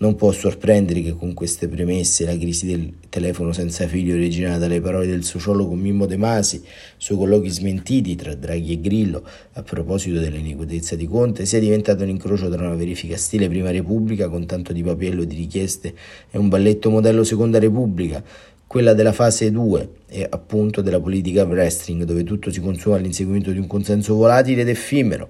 Non 0.00 0.14
può 0.14 0.30
sorprendere 0.30 1.02
che 1.02 1.16
con 1.16 1.34
queste 1.34 1.66
premesse 1.66 2.24
la 2.24 2.38
crisi 2.38 2.66
del 2.66 2.92
telefono 3.08 3.52
senza 3.52 3.88
fili 3.88 4.12
originata 4.12 4.58
dalle 4.58 4.80
parole 4.80 5.08
del 5.08 5.24
sociologo 5.24 5.74
Mimmo 5.74 6.06
De 6.06 6.16
Masi, 6.16 6.62
sui 6.96 7.16
colloqui 7.16 7.48
smentiti 7.48 8.14
tra 8.14 8.32
Draghi 8.36 8.74
e 8.74 8.80
Grillo 8.80 9.24
a 9.54 9.62
proposito 9.64 10.20
dell'iniquitezza 10.20 10.94
di 10.94 11.08
Conte, 11.08 11.46
sia 11.46 11.58
diventato 11.58 12.04
un 12.04 12.10
incrocio 12.10 12.48
tra 12.48 12.64
una 12.64 12.76
verifica 12.76 13.16
stile 13.16 13.48
Prima 13.48 13.72
Repubblica 13.72 14.28
con 14.28 14.46
tanto 14.46 14.72
di 14.72 14.84
papiello 14.84 15.24
di 15.24 15.34
richieste 15.34 15.92
e 16.30 16.38
un 16.38 16.48
balletto 16.48 16.90
modello 16.90 17.24
Seconda 17.24 17.58
Repubblica, 17.58 18.22
quella 18.68 18.94
della 18.94 19.12
fase 19.12 19.50
2 19.50 19.90
e 20.06 20.24
appunto 20.30 20.80
della 20.80 21.00
politica 21.00 21.42
wrestling 21.42 22.04
dove 22.04 22.22
tutto 22.22 22.52
si 22.52 22.60
consuma 22.60 22.94
all'inseguimento 22.94 23.50
di 23.50 23.58
un 23.58 23.66
consenso 23.66 24.14
volatile 24.14 24.60
ed 24.60 24.68
effimero, 24.68 25.28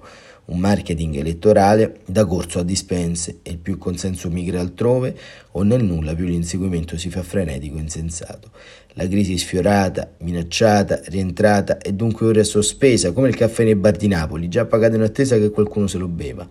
un 0.49 0.59
marketing 0.59 1.15
elettorale 1.15 2.01
da 2.05 2.25
corso 2.25 2.59
a 2.59 2.63
dispense 2.63 3.39
e 3.43 3.57
più 3.57 3.73
il 3.73 3.79
consenso 3.79 4.29
migra 4.29 4.59
altrove 4.59 5.15
o 5.51 5.63
nel 5.63 5.83
nulla 5.83 6.15
più 6.15 6.25
l'inseguimento 6.25 6.97
si 6.97 7.09
fa 7.09 7.23
frenetico 7.23 7.77
e 7.77 7.81
insensato. 7.81 8.51
La 8.93 9.07
crisi 9.07 9.37
sfiorata, 9.37 10.15
minacciata, 10.19 11.01
rientrata 11.05 11.77
e 11.77 11.93
dunque 11.93 12.25
ora 12.25 12.43
sospesa 12.43 13.11
come 13.11 13.29
il 13.29 13.35
caffè 13.35 13.63
nei 13.63 13.75
bar 13.75 13.95
di 13.95 14.07
Napoli, 14.07 14.49
già 14.49 14.65
pagato 14.65 14.95
in 14.95 15.03
attesa 15.03 15.37
che 15.37 15.51
qualcuno 15.51 15.87
se 15.87 15.97
lo 15.97 16.07
beva. 16.07 16.47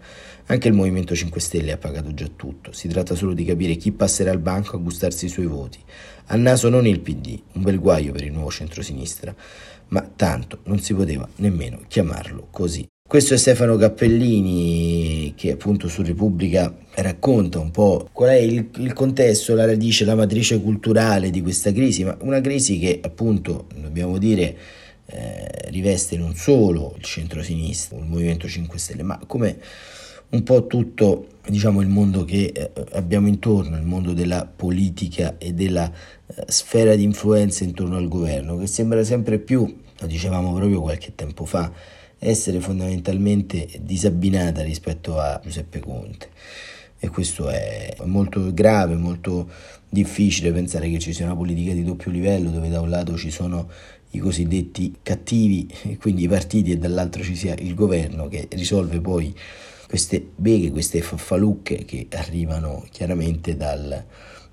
Anche 0.46 0.68
il 0.68 0.74
Movimento 0.74 1.14
5 1.14 1.40
Stelle 1.40 1.72
ha 1.72 1.76
pagato 1.76 2.14
già 2.14 2.28
tutto, 2.34 2.72
si 2.72 2.88
tratta 2.88 3.14
solo 3.14 3.34
di 3.34 3.44
capire 3.44 3.74
chi 3.74 3.92
passerà 3.92 4.30
al 4.30 4.38
banco 4.38 4.76
a 4.76 4.78
gustarsi 4.78 5.26
i 5.26 5.28
suoi 5.28 5.46
voti. 5.46 5.78
A 6.26 6.36
naso 6.36 6.70
non 6.70 6.86
il 6.86 7.00
PD, 7.00 7.38
un 7.54 7.62
bel 7.62 7.78
guaio 7.78 8.12
per 8.12 8.22
il 8.22 8.32
nuovo 8.32 8.50
centrosinistra, 8.50 9.34
ma 9.88 10.08
tanto 10.16 10.60
non 10.64 10.78
si 10.78 10.94
poteva 10.94 11.28
nemmeno 11.36 11.80
chiamarlo 11.86 12.46
così. 12.50 12.86
Questo 13.08 13.32
è 13.32 13.38
Stefano 13.38 13.76
Cappellini 13.76 15.32
che 15.34 15.52
appunto 15.52 15.88
su 15.88 16.02
Repubblica 16.02 16.76
racconta 16.96 17.58
un 17.58 17.70
po' 17.70 18.06
qual 18.12 18.28
è 18.28 18.34
il, 18.34 18.68
il, 18.76 18.92
contesto, 18.92 19.54
la 19.54 19.64
radice, 19.64 20.04
la 20.04 20.14
matrice 20.14 20.60
culturale 20.60 21.30
di 21.30 21.40
questa 21.40 21.72
crisi, 21.72 22.04
ma 22.04 22.14
una 22.20 22.42
crisi 22.42 22.78
che 22.78 23.00
appunto 23.02 23.64
dobbiamo 23.80 24.18
dire 24.18 24.54
eh, 25.06 25.48
riveste 25.70 26.18
non 26.18 26.34
solo 26.34 26.96
il 26.98 27.02
centro-sinistra, 27.02 27.96
il 27.96 28.04
Movimento 28.04 28.46
5 28.46 28.78
Stelle, 28.78 29.02
ma 29.02 29.18
come 29.26 29.58
un 30.28 30.42
po' 30.42 30.66
tutto 30.66 31.28
diciamo, 31.48 31.80
il 31.80 31.88
mondo 31.88 32.26
che 32.26 32.52
eh, 32.54 32.70
abbiamo 32.92 33.28
intorno, 33.28 33.78
il 33.78 33.86
mondo 33.86 34.12
della 34.12 34.44
politica 34.44 35.38
e 35.38 35.54
della 35.54 35.90
eh, 35.90 36.44
sfera 36.48 36.94
di 36.94 37.04
influenza 37.04 37.64
intorno 37.64 37.96
al 37.96 38.08
governo, 38.08 38.58
che 38.58 38.66
sembra 38.66 39.02
sempre 39.02 39.38
più, 39.38 39.80
lo 39.98 40.06
dicevamo 40.06 40.52
proprio 40.52 40.82
qualche 40.82 41.14
tempo 41.14 41.46
fa, 41.46 41.72
essere 42.18 42.60
fondamentalmente 42.60 43.68
disabbinata 43.80 44.62
rispetto 44.62 45.18
a 45.18 45.40
Giuseppe 45.42 45.80
Conte. 45.80 46.28
E 46.98 47.08
questo 47.08 47.48
è 47.48 47.94
molto 48.04 48.52
grave, 48.52 48.96
molto 48.96 49.48
difficile 49.88 50.52
pensare 50.52 50.90
che 50.90 50.98
ci 50.98 51.12
sia 51.12 51.26
una 51.26 51.36
politica 51.36 51.72
di 51.72 51.84
doppio 51.84 52.10
livello 52.10 52.50
dove 52.50 52.68
da 52.68 52.80
un 52.80 52.90
lato 52.90 53.16
ci 53.16 53.30
sono 53.30 53.68
i 54.10 54.18
cosiddetti 54.18 54.96
cattivi, 55.02 55.68
quindi 56.00 56.24
i 56.24 56.28
partiti, 56.28 56.72
e 56.72 56.78
dall'altro 56.78 57.22
ci 57.22 57.36
sia 57.36 57.54
il 57.58 57.74
governo 57.74 58.26
che 58.28 58.48
risolve 58.50 59.00
poi 59.00 59.34
queste 59.86 60.26
beghe, 60.34 60.70
queste 60.70 61.00
faffalucche 61.00 61.84
che 61.84 62.08
arrivano 62.12 62.84
chiaramente 62.90 63.56
dal 63.56 64.04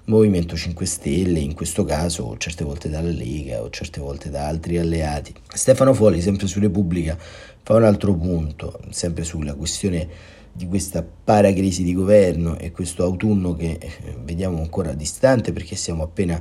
Movimento 0.08 0.56
5 0.56 0.86
Stelle, 0.86 1.40
in 1.40 1.56
questo 1.56 1.84
caso 1.84 2.38
certe 2.38 2.64
volte 2.64 2.90
dalla 2.90 3.10
Lega 3.10 3.64
o 3.64 3.72
certe 3.72 4.00
volte 4.00 4.30
da 4.30 4.46
altri 4.46 4.78
alleati. 4.78 5.34
Stefano 5.52 5.96
Folli, 5.96 6.22
sempre 6.22 6.46
su 6.46 6.60
Repubblica, 6.60 7.18
fa 7.18 7.74
un 7.74 7.86
altro 7.86 8.14
punto, 8.14 8.80
sempre 8.92 9.24
sulla 9.24 9.56
questione 9.56 10.08
di 10.52 10.68
questa 10.68 11.04
paracrisi 11.04 11.82
di 11.82 11.96
governo 11.96 12.56
e 12.60 12.72
questo 12.72 13.04
autunno 13.04 13.56
che 13.56 13.80
eh, 13.82 14.16
vediamo 14.24 14.60
ancora 14.60 14.94
distante 14.94 15.52
perché 15.52 15.76
siamo 15.76 16.04
appena 16.04 16.40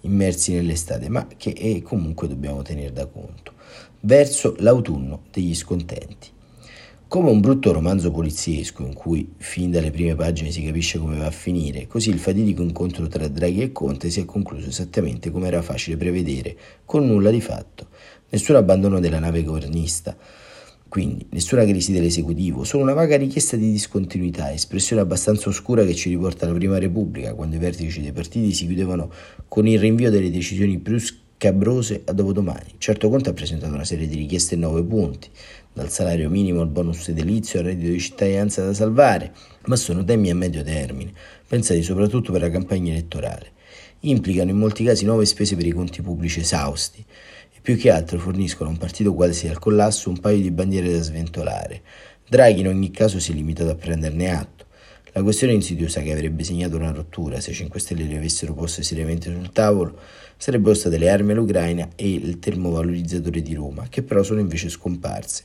immersi 0.00 0.54
nell'estate, 0.54 1.08
ma 1.08 1.28
che 1.36 1.50
eh, 1.50 1.82
comunque 1.82 2.26
dobbiamo 2.26 2.62
tenere 2.62 2.92
da 2.92 3.06
conto, 3.06 3.52
verso 4.00 4.56
l'autunno 4.58 5.22
degli 5.30 5.54
scontenti. 5.54 6.34
Come 7.08 7.30
un 7.30 7.40
brutto 7.40 7.70
romanzo 7.70 8.10
poliziesco 8.10 8.84
in 8.84 8.92
cui 8.92 9.32
fin 9.36 9.70
dalle 9.70 9.92
prime 9.92 10.16
pagine 10.16 10.50
si 10.50 10.64
capisce 10.64 10.98
come 10.98 11.16
va 11.16 11.26
a 11.26 11.30
finire, 11.30 11.86
così 11.86 12.10
il 12.10 12.18
fatidico 12.18 12.62
incontro 12.62 13.06
tra 13.06 13.28
Draghi 13.28 13.62
e 13.62 13.70
Conte 13.70 14.10
si 14.10 14.18
è 14.18 14.24
concluso 14.24 14.68
esattamente 14.68 15.30
come 15.30 15.46
era 15.46 15.62
facile 15.62 15.96
prevedere, 15.96 16.56
con 16.84 17.06
nulla 17.06 17.30
di 17.30 17.40
fatto, 17.40 17.90
nessun 18.30 18.56
abbandono 18.56 18.98
della 18.98 19.20
nave 19.20 19.44
governista, 19.44 20.16
quindi 20.88 21.24
nessuna 21.30 21.64
crisi 21.64 21.92
dell'esecutivo, 21.92 22.64
solo 22.64 22.82
una 22.82 22.94
vaga 22.94 23.16
richiesta 23.16 23.56
di 23.56 23.70
discontinuità, 23.70 24.52
espressione 24.52 25.00
abbastanza 25.00 25.48
oscura 25.48 25.84
che 25.84 25.94
ci 25.94 26.08
riporta 26.08 26.44
alla 26.44 26.54
Prima 26.54 26.78
Repubblica, 26.78 27.34
quando 27.34 27.54
i 27.54 27.60
vertici 27.60 28.00
dei 28.00 28.12
partiti 28.12 28.52
si 28.52 28.66
chiudevano 28.66 29.12
con 29.46 29.68
il 29.68 29.78
rinvio 29.78 30.10
delle 30.10 30.30
decisioni 30.30 30.78
più 30.78 30.98
scabrose 31.38 32.02
a 32.06 32.12
dopodomani. 32.12 32.74
Certo 32.78 33.10
Conte 33.10 33.30
ha 33.30 33.32
presentato 33.34 33.74
una 33.74 33.84
serie 33.84 34.08
di 34.08 34.16
richieste 34.16 34.54
in 34.54 34.60
nove 34.60 34.82
punti, 34.82 35.28
dal 35.72 35.90
salario 35.90 36.30
minimo 36.30 36.62
al 36.62 36.68
bonus 36.68 37.08
edilizio 37.08 37.58
al 37.58 37.66
reddito 37.66 37.92
di 37.92 38.00
cittadinanza 38.00 38.64
da 38.64 38.72
salvare, 38.72 39.32
ma 39.66 39.76
sono 39.76 40.02
temi 40.02 40.30
a 40.30 40.34
medio 40.34 40.62
termine, 40.62 41.12
pensati 41.46 41.82
soprattutto 41.82 42.32
per 42.32 42.40
la 42.40 42.50
campagna 42.50 42.92
elettorale. 42.92 43.52
Implicano 44.00 44.50
in 44.50 44.56
molti 44.56 44.84
casi 44.84 45.04
nuove 45.04 45.26
spese 45.26 45.56
per 45.56 45.66
i 45.66 45.72
conti 45.72 46.00
pubblici 46.00 46.40
esausti, 46.40 47.04
più 47.66 47.76
che 47.76 47.90
altro 47.90 48.20
forniscono 48.20 48.68
a 48.68 48.72
un 48.72 48.78
partito 48.78 49.12
quasi 49.12 49.48
al 49.48 49.58
collasso 49.58 50.08
un 50.08 50.20
paio 50.20 50.40
di 50.40 50.52
bandiere 50.52 50.92
da 50.92 51.02
sventolare. 51.02 51.82
Draghi 52.28 52.60
in 52.60 52.68
ogni 52.68 52.92
caso 52.92 53.18
si 53.18 53.32
è 53.32 53.34
limitato 53.34 53.70
a 53.70 53.74
prenderne 53.74 54.30
atto. 54.30 54.65
La 55.16 55.22
questione 55.22 55.54
insidiosa 55.54 56.02
che 56.02 56.12
avrebbe 56.12 56.44
segnato 56.44 56.76
una 56.76 56.90
rottura 56.90 57.40
se 57.40 57.52
i 57.52 57.54
5 57.54 57.80
Stelle 57.80 58.02
li 58.02 58.18
avessero 58.18 58.52
poste 58.52 58.82
seriamente 58.82 59.32
sul 59.32 59.50
tavolo 59.50 59.98
sarebbero 60.36 60.74
state 60.74 60.98
le 60.98 61.08
armi 61.08 61.32
all'Ucraina 61.32 61.88
e 61.96 62.12
il 62.12 62.38
termovalorizzatore 62.38 63.40
di 63.40 63.54
Roma, 63.54 63.88
che 63.88 64.02
però 64.02 64.22
sono 64.22 64.40
invece 64.40 64.68
scomparse. 64.68 65.44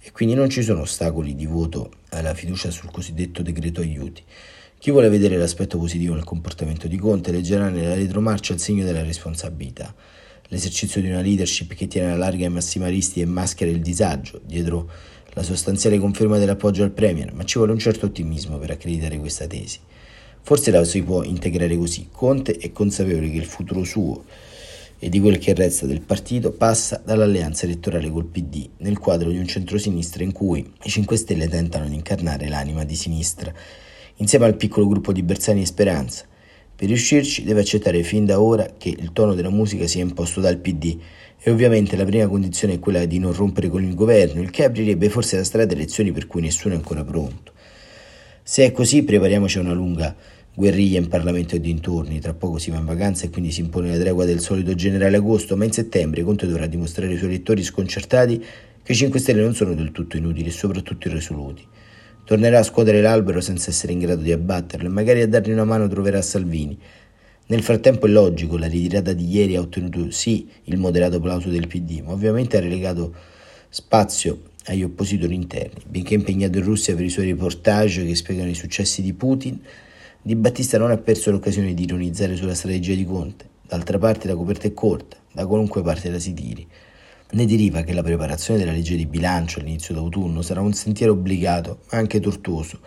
E 0.00 0.10
quindi 0.10 0.34
non 0.34 0.50
ci 0.50 0.60
sono 0.60 0.80
ostacoli 0.80 1.36
di 1.36 1.46
voto 1.46 1.92
alla 2.08 2.34
fiducia 2.34 2.72
sul 2.72 2.90
cosiddetto 2.90 3.42
decreto 3.42 3.80
aiuti. 3.80 4.24
Chi 4.76 4.90
vuole 4.90 5.08
vedere 5.08 5.36
l'aspetto 5.36 5.78
positivo 5.78 6.14
nel 6.14 6.24
comportamento 6.24 6.88
di 6.88 6.96
Conte 6.96 7.30
leggerà 7.30 7.68
nella 7.68 7.94
retromarcia 7.94 8.54
il 8.54 8.58
segno 8.58 8.84
della 8.84 9.04
responsabilità 9.04 9.94
l'esercizio 10.48 11.00
di 11.00 11.08
una 11.08 11.20
leadership 11.20 11.74
che 11.74 11.88
tiene 11.88 12.08
alla 12.08 12.18
larga 12.18 12.46
i 12.46 12.50
massimalisti 12.50 13.20
e 13.20 13.26
maschera 13.26 13.70
il 13.70 13.80
disagio 13.80 14.40
dietro 14.44 14.88
la 15.36 15.42
sostanziale 15.42 15.98
conferma 15.98 16.38
dell'appoggio 16.38 16.82
al 16.82 16.92
Premier, 16.92 17.34
ma 17.34 17.44
ci 17.44 17.58
vuole 17.58 17.72
un 17.72 17.78
certo 17.78 18.06
ottimismo 18.06 18.56
per 18.56 18.70
accreditare 18.70 19.18
questa 19.18 19.46
tesi. 19.46 19.78
Forse 20.40 20.70
la 20.70 20.82
si 20.82 21.02
può 21.02 21.22
integrare 21.24 21.76
così. 21.76 22.08
Conte 22.10 22.56
è 22.56 22.72
consapevole 22.72 23.30
che 23.30 23.36
il 23.36 23.44
futuro 23.44 23.84
suo 23.84 24.24
e 24.98 25.10
di 25.10 25.20
quel 25.20 25.36
che 25.36 25.52
resta 25.52 25.84
del 25.84 26.00
partito 26.00 26.52
passa 26.52 27.02
dall'alleanza 27.04 27.66
elettorale 27.66 28.10
col 28.10 28.24
PD, 28.24 28.66
nel 28.78 28.98
quadro 28.98 29.28
di 29.28 29.36
un 29.36 29.46
centrosinistra 29.46 30.24
in 30.24 30.32
cui 30.32 30.72
i 30.82 30.88
5 30.88 31.16
Stelle 31.18 31.48
tentano 31.48 31.86
di 31.86 31.94
incarnare 31.94 32.48
l'anima 32.48 32.84
di 32.84 32.96
sinistra, 32.96 33.52
insieme 34.16 34.46
al 34.46 34.56
piccolo 34.56 34.88
gruppo 34.88 35.12
di 35.12 35.22
Bersani 35.22 35.60
e 35.60 35.66
Speranza, 35.66 36.24
per 36.74 36.88
riuscirci 36.88 37.44
deve 37.44 37.60
accettare 37.60 38.02
fin 38.02 38.24
da 38.24 38.40
ora 38.40 38.66
che 38.78 38.88
il 38.88 39.12
tono 39.12 39.34
della 39.34 39.50
musica 39.50 39.86
sia 39.86 40.02
imposto 40.02 40.40
dal 40.40 40.56
PD 40.56 40.98
e 41.46 41.52
ovviamente 41.52 41.94
la 41.94 42.04
prima 42.04 42.26
condizione 42.26 42.74
è 42.74 42.78
quella 42.80 43.04
di 43.04 43.20
non 43.20 43.32
rompere 43.32 43.68
con 43.68 43.84
il 43.84 43.94
governo, 43.94 44.40
il 44.40 44.50
che 44.50 44.64
aprirebbe 44.64 45.08
forse 45.08 45.36
la 45.36 45.44
strada 45.44 45.74
a 45.74 45.76
elezioni 45.76 46.10
per 46.10 46.26
cui 46.26 46.40
nessuno 46.40 46.74
è 46.74 46.76
ancora 46.76 47.04
pronto. 47.04 47.52
Se 48.42 48.64
è 48.64 48.72
così 48.72 49.04
prepariamoci 49.04 49.58
a 49.58 49.60
una 49.60 49.72
lunga 49.72 50.12
guerriglia 50.52 50.98
in 50.98 51.06
Parlamento 51.06 51.54
e 51.54 51.60
dintorni, 51.60 52.18
tra 52.18 52.34
poco 52.34 52.58
si 52.58 52.72
va 52.72 52.78
in 52.78 52.84
vacanza 52.84 53.26
e 53.26 53.30
quindi 53.30 53.52
si 53.52 53.60
impone 53.60 53.90
la 53.90 53.96
tregua 53.96 54.24
del 54.24 54.40
solito 54.40 54.74
generale 54.74 55.18
agosto, 55.18 55.56
ma 55.56 55.64
in 55.64 55.70
settembre 55.70 56.24
Conte 56.24 56.48
dovrà 56.48 56.66
dimostrare 56.66 57.12
ai 57.12 57.16
suoi 57.16 57.28
elettori 57.28 57.62
sconcertati 57.62 58.44
che 58.82 58.90
i 58.90 58.96
5 58.96 59.20
Stelle 59.20 59.42
non 59.42 59.54
sono 59.54 59.72
del 59.74 59.92
tutto 59.92 60.16
inutili 60.16 60.48
e 60.48 60.52
soprattutto 60.52 61.06
irresoluti. 61.06 61.64
Tornerà 62.24 62.58
a 62.58 62.64
scuotere 62.64 63.00
l'albero 63.00 63.40
senza 63.40 63.70
essere 63.70 63.92
in 63.92 64.00
grado 64.00 64.22
di 64.22 64.32
abbatterlo 64.32 64.88
e 64.88 64.90
magari 64.90 65.20
a 65.20 65.28
dargli 65.28 65.52
una 65.52 65.64
mano 65.64 65.86
troverà 65.86 66.20
Salvini. 66.22 66.76
Nel 67.48 67.62
frattempo 67.62 68.06
è 68.06 68.08
logico, 68.08 68.56
la 68.56 68.66
ritirata 68.66 69.12
di 69.12 69.28
ieri 69.28 69.54
ha 69.54 69.60
ottenuto 69.60 70.10
sì 70.10 70.48
il 70.64 70.78
moderato 70.78 71.16
applauso 71.16 71.48
del 71.48 71.68
PD, 71.68 72.02
ma 72.04 72.12
ovviamente 72.12 72.56
ha 72.56 72.60
relegato 72.60 73.14
spazio 73.68 74.54
agli 74.64 74.82
oppositori 74.82 75.34
interni. 75.34 75.82
Benché 75.86 76.14
impegnato 76.14 76.58
in 76.58 76.64
Russia 76.64 76.94
per 76.94 77.04
i 77.04 77.10
suoi 77.10 77.26
reportage 77.26 78.04
che 78.04 78.14
spiegano 78.16 78.50
i 78.50 78.54
successi 78.54 79.00
di 79.00 79.12
Putin, 79.12 79.60
Di 80.26 80.34
Battista 80.34 80.76
non 80.76 80.90
ha 80.90 80.96
perso 80.96 81.30
l'occasione 81.30 81.72
di 81.72 81.84
ironizzare 81.84 82.34
sulla 82.34 82.54
strategia 82.54 82.96
di 82.96 83.04
Conte. 83.04 83.48
D'altra 83.62 83.96
parte 83.96 84.26
la 84.26 84.34
coperta 84.34 84.66
è 84.66 84.72
corta, 84.74 85.16
da 85.32 85.46
qualunque 85.46 85.82
parte 85.82 86.10
la 86.10 86.18
si 86.18 86.34
tiri. 86.34 86.66
Ne 87.30 87.46
deriva 87.46 87.82
che 87.82 87.92
la 87.92 88.02
preparazione 88.02 88.58
della 88.58 88.72
legge 88.72 88.96
di 88.96 89.06
bilancio 89.06 89.60
all'inizio 89.60 89.94
d'autunno 89.94 90.42
sarà 90.42 90.60
un 90.62 90.72
sentiero 90.72 91.12
obbligato, 91.12 91.82
ma 91.92 91.98
anche 91.98 92.18
tortuoso. 92.18 92.80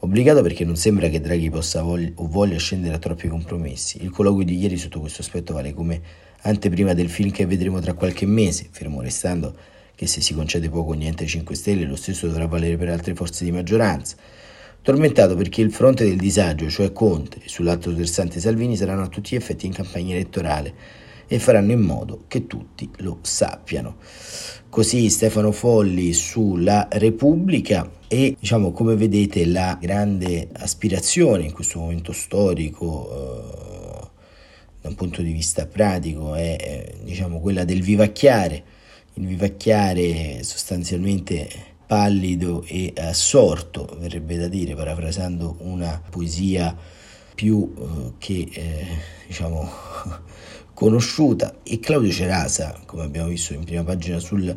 Obbligato 0.00 0.42
perché 0.42 0.64
non 0.64 0.76
sembra 0.76 1.08
che 1.08 1.20
Draghi 1.20 1.50
possa 1.50 1.82
voglia, 1.82 2.12
o 2.14 2.28
voglia 2.28 2.56
scendere 2.56 2.94
a 2.94 2.98
troppi 2.98 3.26
compromessi. 3.26 4.00
Il 4.00 4.10
colloquio 4.10 4.44
di 4.44 4.56
ieri 4.56 4.76
sotto 4.76 5.00
questo 5.00 5.22
aspetto 5.22 5.54
vale 5.54 5.74
come 5.74 6.00
anteprima 6.42 6.94
del 6.94 7.10
film 7.10 7.32
che 7.32 7.46
vedremo 7.46 7.80
tra 7.80 7.94
qualche 7.94 8.24
mese, 8.24 8.68
fermo 8.70 9.02
restando 9.02 9.56
che 9.96 10.06
se 10.06 10.20
si 10.20 10.34
concede 10.34 10.68
poco 10.68 10.92
o 10.92 10.94
niente 10.94 11.24
ai 11.24 11.28
5 11.28 11.52
Stelle 11.56 11.84
lo 11.84 11.96
stesso 11.96 12.28
dovrà 12.28 12.46
valere 12.46 12.76
per 12.76 12.90
altre 12.90 13.12
forze 13.16 13.44
di 13.44 13.50
maggioranza. 13.50 14.14
Tormentato 14.82 15.34
perché 15.34 15.62
il 15.62 15.72
fronte 15.72 16.04
del 16.04 16.16
disagio, 16.16 16.70
cioè 16.70 16.92
Conte, 16.92 17.38
e 17.42 17.48
sull'altro 17.48 17.90
versante 17.90 18.38
Salvini 18.38 18.76
saranno 18.76 19.02
a 19.02 19.08
tutti 19.08 19.34
gli 19.34 19.36
effetti 19.36 19.66
in 19.66 19.72
campagna 19.72 20.14
elettorale 20.14 20.72
e 21.28 21.38
faranno 21.38 21.72
in 21.72 21.80
modo 21.80 22.24
che 22.26 22.46
tutti 22.46 22.90
lo 22.96 23.18
sappiano. 23.20 23.96
Così 24.68 25.08
Stefano 25.10 25.52
Folli 25.52 26.12
sulla 26.12 26.88
Repubblica 26.90 27.88
e 28.08 28.34
diciamo 28.38 28.72
come 28.72 28.96
vedete 28.96 29.46
la 29.46 29.78
grande 29.80 30.48
aspirazione 30.54 31.44
in 31.44 31.52
questo 31.52 31.78
momento 31.78 32.12
storico 32.12 33.10
eh, 33.10 34.08
da 34.80 34.88
un 34.88 34.94
punto 34.94 35.22
di 35.22 35.32
vista 35.32 35.66
pratico 35.66 36.34
è 36.34 36.56
eh, 36.58 36.94
diciamo 37.02 37.40
quella 37.40 37.64
del 37.64 37.82
vivacchiare, 37.82 38.64
il 39.14 39.26
vivacchiare 39.26 40.42
sostanzialmente 40.42 41.76
pallido 41.86 42.62
e 42.66 42.92
assorto, 42.96 43.96
verrebbe 43.98 44.36
da 44.36 44.46
dire, 44.46 44.74
parafrasando 44.74 45.56
una 45.60 46.00
poesia 46.08 46.76
più 47.34 47.72
eh, 47.76 48.12
che 48.18 48.48
eh, 48.52 48.86
diciamo 49.26 49.70
conosciuta 50.78 51.56
e 51.64 51.80
Claudio 51.80 52.12
Cerasa, 52.12 52.82
come 52.86 53.02
abbiamo 53.02 53.26
visto 53.26 53.52
in 53.52 53.64
prima 53.64 53.82
pagina 53.82 54.20
sul, 54.20 54.56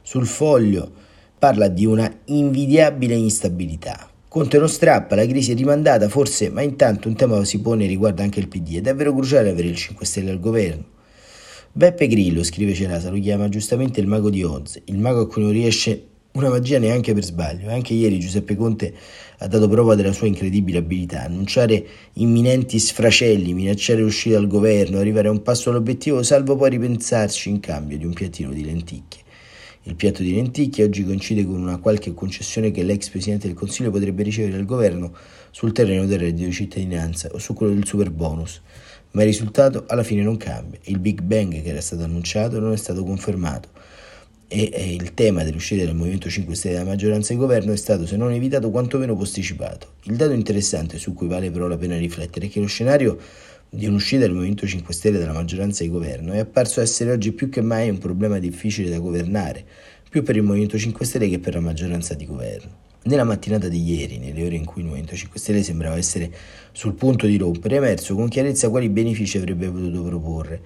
sul 0.00 0.24
foglio, 0.24 0.88
parla 1.36 1.66
di 1.66 1.84
una 1.84 2.08
invidiabile 2.26 3.16
instabilità. 3.16 4.08
Conte 4.28 4.58
non 4.58 4.68
strappa, 4.68 5.16
la 5.16 5.26
crisi 5.26 5.50
è 5.50 5.54
rimandata, 5.56 6.08
forse, 6.08 6.50
ma 6.50 6.62
intanto 6.62 7.08
un 7.08 7.16
tema 7.16 7.44
si 7.44 7.60
pone 7.60 7.84
riguarda 7.86 8.22
anche 8.22 8.38
il 8.38 8.46
PD. 8.46 8.76
È 8.76 8.80
davvero 8.80 9.12
cruciale 9.12 9.50
avere 9.50 9.66
il 9.66 9.74
5 9.74 10.06
Stelle 10.06 10.30
al 10.30 10.38
governo. 10.38 10.84
Beppe 11.72 12.06
Grillo, 12.06 12.44
scrive 12.44 12.72
Cerasa, 12.72 13.10
lo 13.10 13.18
chiama 13.18 13.48
giustamente 13.48 13.98
il 13.98 14.06
mago 14.06 14.30
di 14.30 14.44
Oz, 14.44 14.80
il 14.84 14.98
mago 14.98 15.22
a 15.22 15.26
cui 15.26 15.42
non 15.42 15.50
riesce 15.50 16.00
una 16.36 16.50
magia 16.50 16.78
neanche 16.78 17.14
per 17.14 17.24
sbaglio. 17.24 17.70
Anche 17.70 17.94
ieri 17.94 18.18
Giuseppe 18.18 18.56
Conte 18.56 18.94
ha 19.38 19.46
dato 19.46 19.68
prova 19.68 19.94
della 19.94 20.12
sua 20.12 20.26
incredibile 20.26 20.78
abilità. 20.78 21.22
Annunciare 21.22 21.86
imminenti 22.14 22.78
sfracelli, 22.78 23.54
minacciare 23.54 24.00
l'uscita 24.00 24.36
dal 24.36 24.46
governo, 24.46 24.98
arrivare 24.98 25.28
a 25.28 25.30
un 25.30 25.42
passo 25.42 25.70
all'obiettivo, 25.70 26.22
salvo 26.22 26.56
poi 26.56 26.70
ripensarci 26.70 27.48
in 27.48 27.60
cambio 27.60 27.96
di 27.96 28.04
un 28.04 28.12
piattino 28.12 28.52
di 28.52 28.64
lenticchie. 28.64 29.24
Il 29.84 29.94
piatto 29.94 30.22
di 30.22 30.34
lenticchie 30.34 30.84
oggi 30.84 31.04
coincide 31.04 31.46
con 31.46 31.60
una 31.60 31.78
qualche 31.78 32.12
concessione 32.12 32.72
che 32.72 32.82
l'ex 32.82 33.08
Presidente 33.08 33.46
del 33.46 33.56
Consiglio 33.56 33.90
potrebbe 33.90 34.24
ricevere 34.24 34.56
dal 34.56 34.64
governo 34.64 35.14
sul 35.52 35.72
terreno 35.72 36.06
del 36.06 36.18
reddito 36.18 36.48
di 36.48 36.52
cittadinanza 36.52 37.28
o 37.32 37.38
su 37.38 37.54
quello 37.54 37.72
del 37.72 37.86
super 37.86 38.10
bonus, 38.10 38.60
ma 39.12 39.22
il 39.22 39.28
risultato 39.28 39.84
alla 39.86 40.02
fine 40.02 40.22
non 40.22 40.36
cambia. 40.36 40.80
Il 40.84 40.98
Big 40.98 41.20
Bang 41.20 41.62
che 41.62 41.68
era 41.68 41.80
stato 41.80 42.02
annunciato 42.02 42.58
non 42.58 42.72
è 42.72 42.76
stato 42.76 43.04
confermato 43.04 43.68
e, 44.48 44.94
il 44.94 45.14
tema 45.14 45.42
dell'uscita 45.42 45.84
del 45.84 45.94
Movimento 45.94 46.28
5 46.28 46.54
Stelle 46.54 46.74
dalla 46.74 46.90
maggioranza 46.90 47.32
di 47.32 47.38
governo 47.38 47.72
è 47.72 47.76
stato, 47.76 48.06
se 48.06 48.16
non 48.16 48.32
evitato, 48.32 48.70
quantomeno 48.70 49.16
posticipato. 49.16 49.94
Il 50.04 50.16
dato 50.16 50.32
interessante 50.32 50.98
su 50.98 51.14
cui 51.14 51.26
vale 51.26 51.50
però 51.50 51.66
la 51.66 51.76
pena 51.76 51.96
riflettere 51.96 52.46
è 52.46 52.48
che 52.48 52.60
lo 52.60 52.66
scenario 52.66 53.18
di 53.68 53.86
un'uscita 53.86 54.22
del 54.22 54.32
Movimento 54.32 54.66
5 54.66 54.94
Stelle 54.94 55.18
dalla 55.18 55.32
maggioranza 55.32 55.82
di 55.82 55.90
governo 55.90 56.32
è 56.32 56.38
apparso 56.38 56.80
essere 56.80 57.10
oggi 57.10 57.32
più 57.32 57.48
che 57.48 57.60
mai 57.60 57.88
un 57.88 57.98
problema 57.98 58.38
difficile 58.38 58.88
da 58.88 58.98
governare, 58.98 59.64
più 60.08 60.22
per 60.22 60.36
il 60.36 60.42
Movimento 60.42 60.78
5 60.78 61.04
Stelle 61.04 61.28
che 61.28 61.38
per 61.38 61.54
la 61.54 61.60
maggioranza 61.60 62.14
di 62.14 62.26
governo. 62.26 62.84
Nella 63.02 63.24
mattinata 63.24 63.68
di 63.68 63.82
ieri, 63.82 64.18
nelle 64.18 64.44
ore 64.44 64.56
in 64.56 64.64
cui 64.64 64.80
il 64.80 64.88
Movimento 64.88 65.14
5 65.14 65.38
Stelle 65.38 65.62
sembrava 65.62 65.96
essere 65.96 66.30
sul 66.72 66.94
punto 66.94 67.26
di 67.26 67.36
rompere, 67.36 67.76
è 67.76 67.78
emerso 67.78 68.14
con 68.14 68.28
chiarezza 68.28 68.68
quali 68.68 68.88
benefici 68.88 69.38
avrebbe 69.38 69.68
potuto 69.68 70.02
proporre 70.02 70.60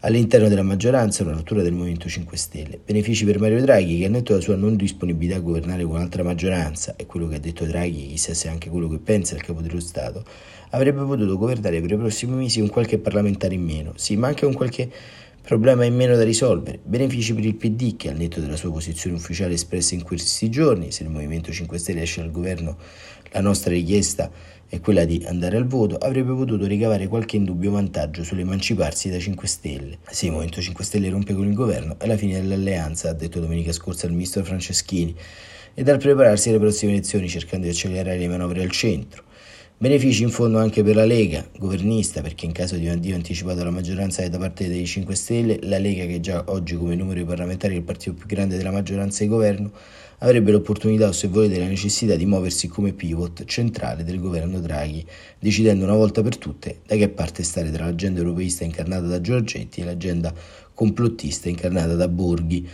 all'interno 0.00 0.48
della 0.48 0.62
maggioranza 0.62 1.24
una 1.24 1.32
rottura 1.32 1.62
del 1.62 1.72
Movimento 1.72 2.08
5 2.08 2.36
Stelle. 2.36 2.80
Benefici 2.84 3.24
per 3.24 3.40
Mario 3.40 3.60
Draghi 3.60 3.98
che 3.98 4.04
ha 4.04 4.08
netto 4.08 4.34
la 4.34 4.40
sua 4.40 4.54
non 4.54 4.76
disponibilità 4.76 5.36
a 5.36 5.40
governare 5.40 5.82
con 5.82 5.96
un'altra 5.96 6.22
maggioranza, 6.22 6.94
e 6.96 7.06
quello 7.06 7.26
che 7.26 7.36
ha 7.36 7.40
detto 7.40 7.64
Draghi, 7.64 8.06
chissà 8.06 8.32
se 8.32 8.48
è 8.48 8.50
anche 8.50 8.68
quello 8.68 8.88
che 8.88 8.98
pensa 8.98 9.34
il 9.34 9.42
capo 9.42 9.60
dello 9.60 9.80
Stato, 9.80 10.24
avrebbe 10.70 11.02
potuto 11.02 11.36
governare 11.36 11.80
per 11.80 11.90
i 11.90 11.96
prossimi 11.96 12.36
mesi 12.36 12.60
con 12.60 12.68
qualche 12.68 12.98
parlamentare 12.98 13.54
in 13.54 13.64
meno, 13.64 13.92
sì, 13.96 14.16
ma 14.16 14.28
anche 14.28 14.44
con 14.44 14.54
qualche 14.54 14.88
problema 15.48 15.86
in 15.86 15.96
meno 15.96 16.14
da 16.14 16.24
risolvere. 16.24 16.78
Benefici 16.82 17.32
per 17.32 17.46
il 17.46 17.54
PD 17.54 17.96
che 17.96 18.10
al 18.10 18.18
netto 18.18 18.38
della 18.38 18.54
sua 18.54 18.70
posizione 18.70 19.16
ufficiale 19.16 19.54
espressa 19.54 19.94
in 19.94 20.02
questi 20.02 20.50
giorni, 20.50 20.92
se 20.92 21.04
il 21.04 21.08
Movimento 21.08 21.50
5 21.50 21.78
Stelle 21.78 22.02
esce 22.02 22.20
al 22.20 22.30
governo, 22.30 22.76
la 23.30 23.40
nostra 23.40 23.70
richiesta 23.70 24.30
è 24.68 24.78
quella 24.80 25.06
di 25.06 25.24
andare 25.26 25.56
al 25.56 25.66
voto, 25.66 25.96
avrebbe 25.96 26.34
potuto 26.34 26.66
ricavare 26.66 27.06
qualche 27.06 27.36
indubbio 27.36 27.70
vantaggio 27.70 28.24
sull'emanciparsi 28.24 29.08
da 29.08 29.18
5 29.18 29.48
Stelle. 29.48 29.98
Se 30.10 30.26
il 30.26 30.32
Movimento 30.32 30.60
5 30.60 30.84
Stelle 30.84 31.08
rompe 31.08 31.32
con 31.32 31.46
il 31.46 31.54
governo 31.54 31.98
è 31.98 32.06
la 32.06 32.18
fine 32.18 32.34
dell'alleanza, 32.34 33.08
ha 33.08 33.14
detto 33.14 33.40
domenica 33.40 33.72
scorsa 33.72 34.04
il 34.04 34.12
ministro 34.12 34.44
Franceschini, 34.44 35.16
e 35.72 35.82
dal 35.82 35.96
prepararsi 35.96 36.50
alle 36.50 36.58
prossime 36.58 36.92
elezioni 36.92 37.26
cercando 37.26 37.64
di 37.64 37.72
accelerare 37.72 38.18
le 38.18 38.28
manovre 38.28 38.62
al 38.62 38.70
centro. 38.70 39.22
Benefici 39.80 40.24
in 40.24 40.30
fondo 40.30 40.58
anche 40.58 40.82
per 40.82 40.96
la 40.96 41.04
Lega, 41.04 41.48
governista, 41.56 42.20
perché 42.20 42.46
in 42.46 42.50
caso 42.50 42.74
di 42.74 42.86
un 42.86 42.94
addio 42.94 43.14
anticipato 43.14 43.60
alla 43.60 43.70
maggioranza 43.70 44.26
da 44.28 44.36
parte 44.36 44.66
dei 44.66 44.84
5 44.84 45.14
Stelle, 45.14 45.60
la 45.62 45.78
Lega, 45.78 46.04
che 46.04 46.18
già 46.18 46.42
oggi 46.46 46.74
come 46.74 46.96
numero 46.96 47.20
di 47.20 47.24
parlamentari 47.24 47.74
è 47.74 47.76
il 47.76 47.84
partito 47.84 48.12
più 48.14 48.26
grande 48.26 48.56
della 48.56 48.72
maggioranza 48.72 49.22
di 49.22 49.28
governo, 49.28 49.70
avrebbe 50.18 50.50
l'opportunità 50.50 51.06
o 51.06 51.12
se 51.12 51.28
volete 51.28 51.60
la 51.60 51.68
necessità 51.68 52.16
di 52.16 52.26
muoversi 52.26 52.66
come 52.66 52.92
pivot 52.92 53.44
centrale 53.44 54.02
del 54.02 54.18
governo 54.18 54.58
Draghi, 54.58 55.06
decidendo 55.38 55.84
una 55.84 55.94
volta 55.94 56.22
per 56.22 56.38
tutte 56.38 56.80
da 56.84 56.96
che 56.96 57.08
parte 57.08 57.44
stare 57.44 57.70
tra 57.70 57.84
l'agenda 57.84 58.18
europeista 58.18 58.64
incarnata 58.64 59.06
da 59.06 59.20
Giorgetti 59.20 59.80
e 59.80 59.84
l'agenda 59.84 60.34
complottista 60.74 61.48
incarnata 61.48 61.94
da 61.94 62.08
Borghi. 62.08 62.68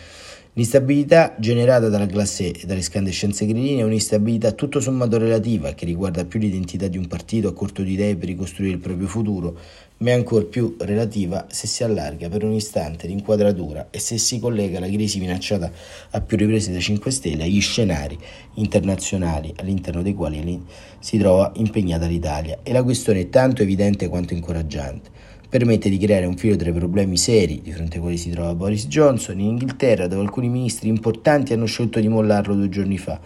L'instabilità 0.57 1.35
generata 1.37 1.89
dalla 1.89 2.07
classe 2.07 2.53
e 2.53 2.65
dalle 2.65 2.81
scandescenze 2.81 3.45
grilline 3.45 3.81
è 3.81 3.85
un'instabilità 3.85 4.53
tutto 4.53 4.79
sommato 4.79 5.19
relativa 5.19 5.73
che 5.73 5.85
riguarda 5.85 6.25
più 6.25 6.39
l'identità 6.39 6.87
di 6.87 6.97
un 6.97 7.09
partito 7.09 7.49
a 7.49 7.53
corto 7.53 7.83
di 7.83 7.95
idee 7.95 8.15
per 8.15 8.29
ricostruire 8.29 8.75
il 8.75 8.79
proprio 8.79 9.09
futuro, 9.09 9.59
ma 9.97 10.11
è 10.11 10.13
ancora 10.13 10.45
più 10.45 10.77
relativa 10.79 11.47
se 11.51 11.67
si 11.67 11.83
allarga 11.83 12.29
per 12.29 12.45
un 12.45 12.53
istante 12.53 13.09
l'inquadratura 13.09 13.89
e 13.91 13.99
se 13.99 14.17
si 14.17 14.39
collega 14.39 14.79
la 14.79 14.87
crisi 14.87 15.19
minacciata 15.19 15.73
a 16.11 16.21
più 16.21 16.37
riprese 16.37 16.71
dai 16.71 16.81
5 16.81 17.11
Stelle 17.11 17.43
agli 17.43 17.61
scenari 17.61 18.17
internazionali 18.55 19.53
all'interno 19.57 20.03
dei 20.03 20.15
quali 20.15 20.63
si 21.01 21.19
trova 21.19 21.51
impegnata 21.57 22.07
l'Italia. 22.07 22.61
E 22.63 22.73
la 22.73 22.85
questione 22.85 23.23
è 23.23 23.29
tanto 23.29 23.63
evidente 23.63 24.07
quanto 24.07 24.35
incoraggiante 24.35 25.11
permette 25.55 25.89
di 25.89 25.99
creare 25.99 26.27
un 26.27 26.37
filo 26.37 26.57
tra 26.57 26.69
i 26.69 26.73
problemi 26.73 27.17
seri 27.17 27.61
di 27.63 27.71
fronte 27.71 27.95
ai 27.95 28.01
quali 28.01 28.17
si 28.17 28.29
trova 28.29 28.57
Boris 28.57 28.89
Johnson 28.89 29.39
in 29.39 29.51
Inghilterra, 29.51 30.09
dove 30.09 30.23
alcuni 30.23 30.49
ministri 30.49 30.89
importanti 30.89 31.53
hanno 31.53 31.67
scelto 31.67 32.01
di 32.01 32.09
mollarlo 32.09 32.57
due 32.57 32.69
giorni 32.69 32.99
fa, 32.99 33.21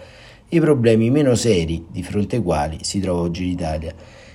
e 0.46 0.54
i 0.54 0.60
problemi 0.60 1.08
meno 1.08 1.34
seri 1.34 1.86
di 1.90 2.02
fronte 2.02 2.36
ai 2.36 2.42
quali 2.42 2.80
si 2.82 3.00
trova 3.00 3.22
oggi 3.22 3.46
l'Italia. 3.46 3.94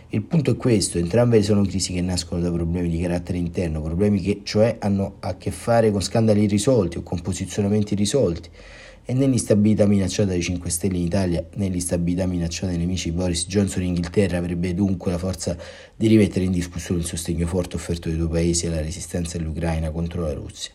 Il 0.09 0.23
punto 0.23 0.49
è 0.49 0.55
questo, 0.55 0.97
entrambe 0.97 1.43
sono 1.43 1.61
crisi 1.61 1.93
che 1.93 2.01
nascono 2.01 2.41
da 2.41 2.51
problemi 2.51 2.89
di 2.89 2.99
carattere 2.99 3.37
interno, 3.37 3.79
problemi 3.79 4.19
che 4.21 4.39
cioè 4.41 4.77
hanno 4.79 5.17
a 5.19 5.37
che 5.37 5.51
fare 5.51 5.91
con 5.91 6.01
scandali 6.01 6.41
irrisolti 6.45 6.97
o 6.97 7.03
con 7.03 7.21
posizionamenti 7.21 7.93
irrisolti 7.93 8.49
e 9.05 9.13
nell'instabilità 9.13 9.85
minacciata 9.85 10.29
dai 10.29 10.41
5 10.41 10.69
Stelle 10.69 10.97
in 10.97 11.03
Italia, 11.03 11.45
nell'instabilità 11.55 12.25
minacciata 12.25 12.67
dai 12.67 12.77
nemici 12.77 13.09
di 13.09 13.15
Boris 13.17 13.47
Johnson 13.47 13.81
in 13.81 13.89
Inghilterra, 13.89 14.37
avrebbe 14.37 14.73
dunque 14.73 15.11
la 15.11 15.17
forza 15.17 15.57
di 15.95 16.07
rimettere 16.07 16.45
in 16.45 16.51
discussione 16.51 17.01
il 17.01 17.05
sostegno 17.05 17.45
forte 17.45 17.75
offerto 17.75 18.07
dai 18.07 18.17
due 18.17 18.29
paesi 18.29 18.67
alla 18.67 18.79
resistenza 18.79 19.37
dell'Ucraina 19.37 19.91
contro 19.91 20.21
la 20.21 20.33
Russia. 20.33 20.71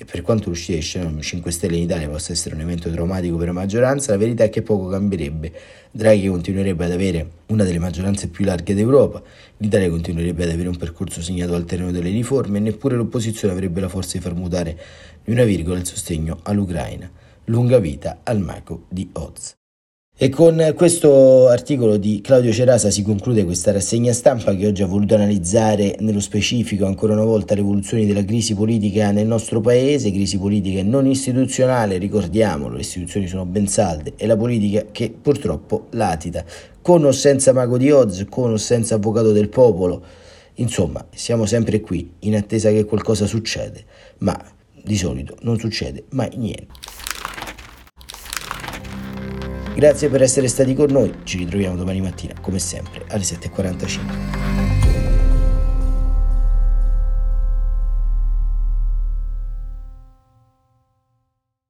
E 0.00 0.04
per 0.04 0.22
quanto 0.22 0.48
l'uscita 0.48 0.78
di 0.78 0.82
Shannon 0.82 1.20
5 1.20 1.50
Stelle 1.50 1.76
in 1.76 1.82
Italia 1.82 2.08
possa 2.08 2.32
essere 2.32 2.54
un 2.54 2.62
evento 2.62 2.88
traumatico 2.88 3.36
per 3.36 3.48
la 3.48 3.52
maggioranza, 3.52 4.12
la 4.12 4.18
verità 4.18 4.44
è 4.44 4.48
che 4.48 4.62
poco 4.62 4.86
cambierebbe. 4.86 5.52
Draghi 5.90 6.28
continuerebbe 6.28 6.84
ad 6.84 6.92
avere 6.92 7.30
una 7.46 7.64
delle 7.64 7.80
maggioranze 7.80 8.28
più 8.28 8.44
larghe 8.44 8.74
d'Europa, 8.74 9.20
l'Italia 9.58 9.90
continuerebbe 9.90 10.44
ad 10.44 10.50
avere 10.50 10.68
un 10.68 10.76
percorso 10.76 11.20
segnato 11.20 11.54
al 11.54 11.64
terreno 11.64 11.90
delle 11.90 12.10
riforme 12.10 12.58
e 12.58 12.60
neppure 12.60 12.94
l'opposizione 12.94 13.52
avrebbe 13.52 13.80
la 13.80 13.88
forza 13.88 14.16
di 14.16 14.22
far 14.22 14.34
mutare 14.34 14.78
di 15.22 15.32
una 15.32 15.44
virgola 15.44 15.78
il 15.78 15.86
sostegno 15.86 16.38
all'Ucraina 16.44 17.17
lunga 17.48 17.78
vita 17.78 18.20
al 18.24 18.40
mago 18.40 18.84
di 18.88 19.08
Oz. 19.12 19.56
E 20.20 20.30
con 20.30 20.72
questo 20.74 21.46
articolo 21.46 21.96
di 21.96 22.20
Claudio 22.20 22.52
Cerasa 22.52 22.90
si 22.90 23.02
conclude 23.02 23.44
questa 23.44 23.70
rassegna 23.70 24.12
stampa 24.12 24.52
che 24.56 24.66
oggi 24.66 24.82
ha 24.82 24.86
voluto 24.86 25.14
analizzare 25.14 25.94
nello 26.00 26.18
specifico 26.18 26.86
ancora 26.86 27.12
una 27.12 27.22
volta 27.22 27.54
le 27.54 27.60
evoluzioni 27.60 28.04
della 28.04 28.24
crisi 28.24 28.52
politica 28.54 29.12
nel 29.12 29.28
nostro 29.28 29.60
paese, 29.60 30.10
crisi 30.10 30.36
politica 30.36 30.82
non 30.82 31.06
istituzionale, 31.06 31.98
ricordiamolo, 31.98 32.74
le 32.74 32.80
istituzioni 32.80 33.28
sono 33.28 33.44
ben 33.44 33.68
salde 33.68 34.14
e 34.16 34.26
la 34.26 34.36
politica 34.36 34.86
che 34.90 35.10
purtroppo 35.10 35.86
latita, 35.90 36.44
con 36.82 37.04
o 37.04 37.12
senza 37.12 37.52
mago 37.52 37.78
di 37.78 37.92
Oz, 37.92 38.26
con 38.28 38.50
o 38.50 38.56
senza 38.56 38.96
avvocato 38.96 39.30
del 39.30 39.48
popolo. 39.48 40.02
Insomma, 40.54 41.06
siamo 41.14 41.46
sempre 41.46 41.80
qui 41.80 42.14
in 42.20 42.34
attesa 42.34 42.70
che 42.70 42.84
qualcosa 42.84 43.26
succeda, 43.26 43.78
ma 44.18 44.36
di 44.82 44.96
solito 44.96 45.36
non 45.42 45.60
succede 45.60 46.06
mai 46.10 46.30
niente. 46.34 46.97
Grazie 49.78 50.08
per 50.08 50.22
essere 50.22 50.48
stati 50.48 50.74
con 50.74 50.90
noi, 50.90 51.20
ci 51.22 51.38
ritroviamo 51.38 51.76
domani 51.76 52.00
mattina 52.00 52.34
come 52.40 52.58
sempre 52.58 53.04
alle 53.10 53.22
7.45. 53.22 54.00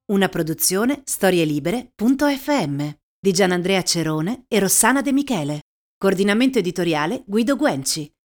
Una 0.06 0.28
produzione 0.30 1.02
storielibere.fm 1.04 2.88
di 3.20 3.30
Gianandrea 3.30 3.82
Cerone 3.82 4.46
e 4.48 4.58
Rossana 4.58 5.02
De 5.02 5.12
Michele. 5.12 5.60
Coordinamento 5.98 6.58
editoriale 6.58 7.24
Guido 7.26 7.56
Guenci. 7.56 8.10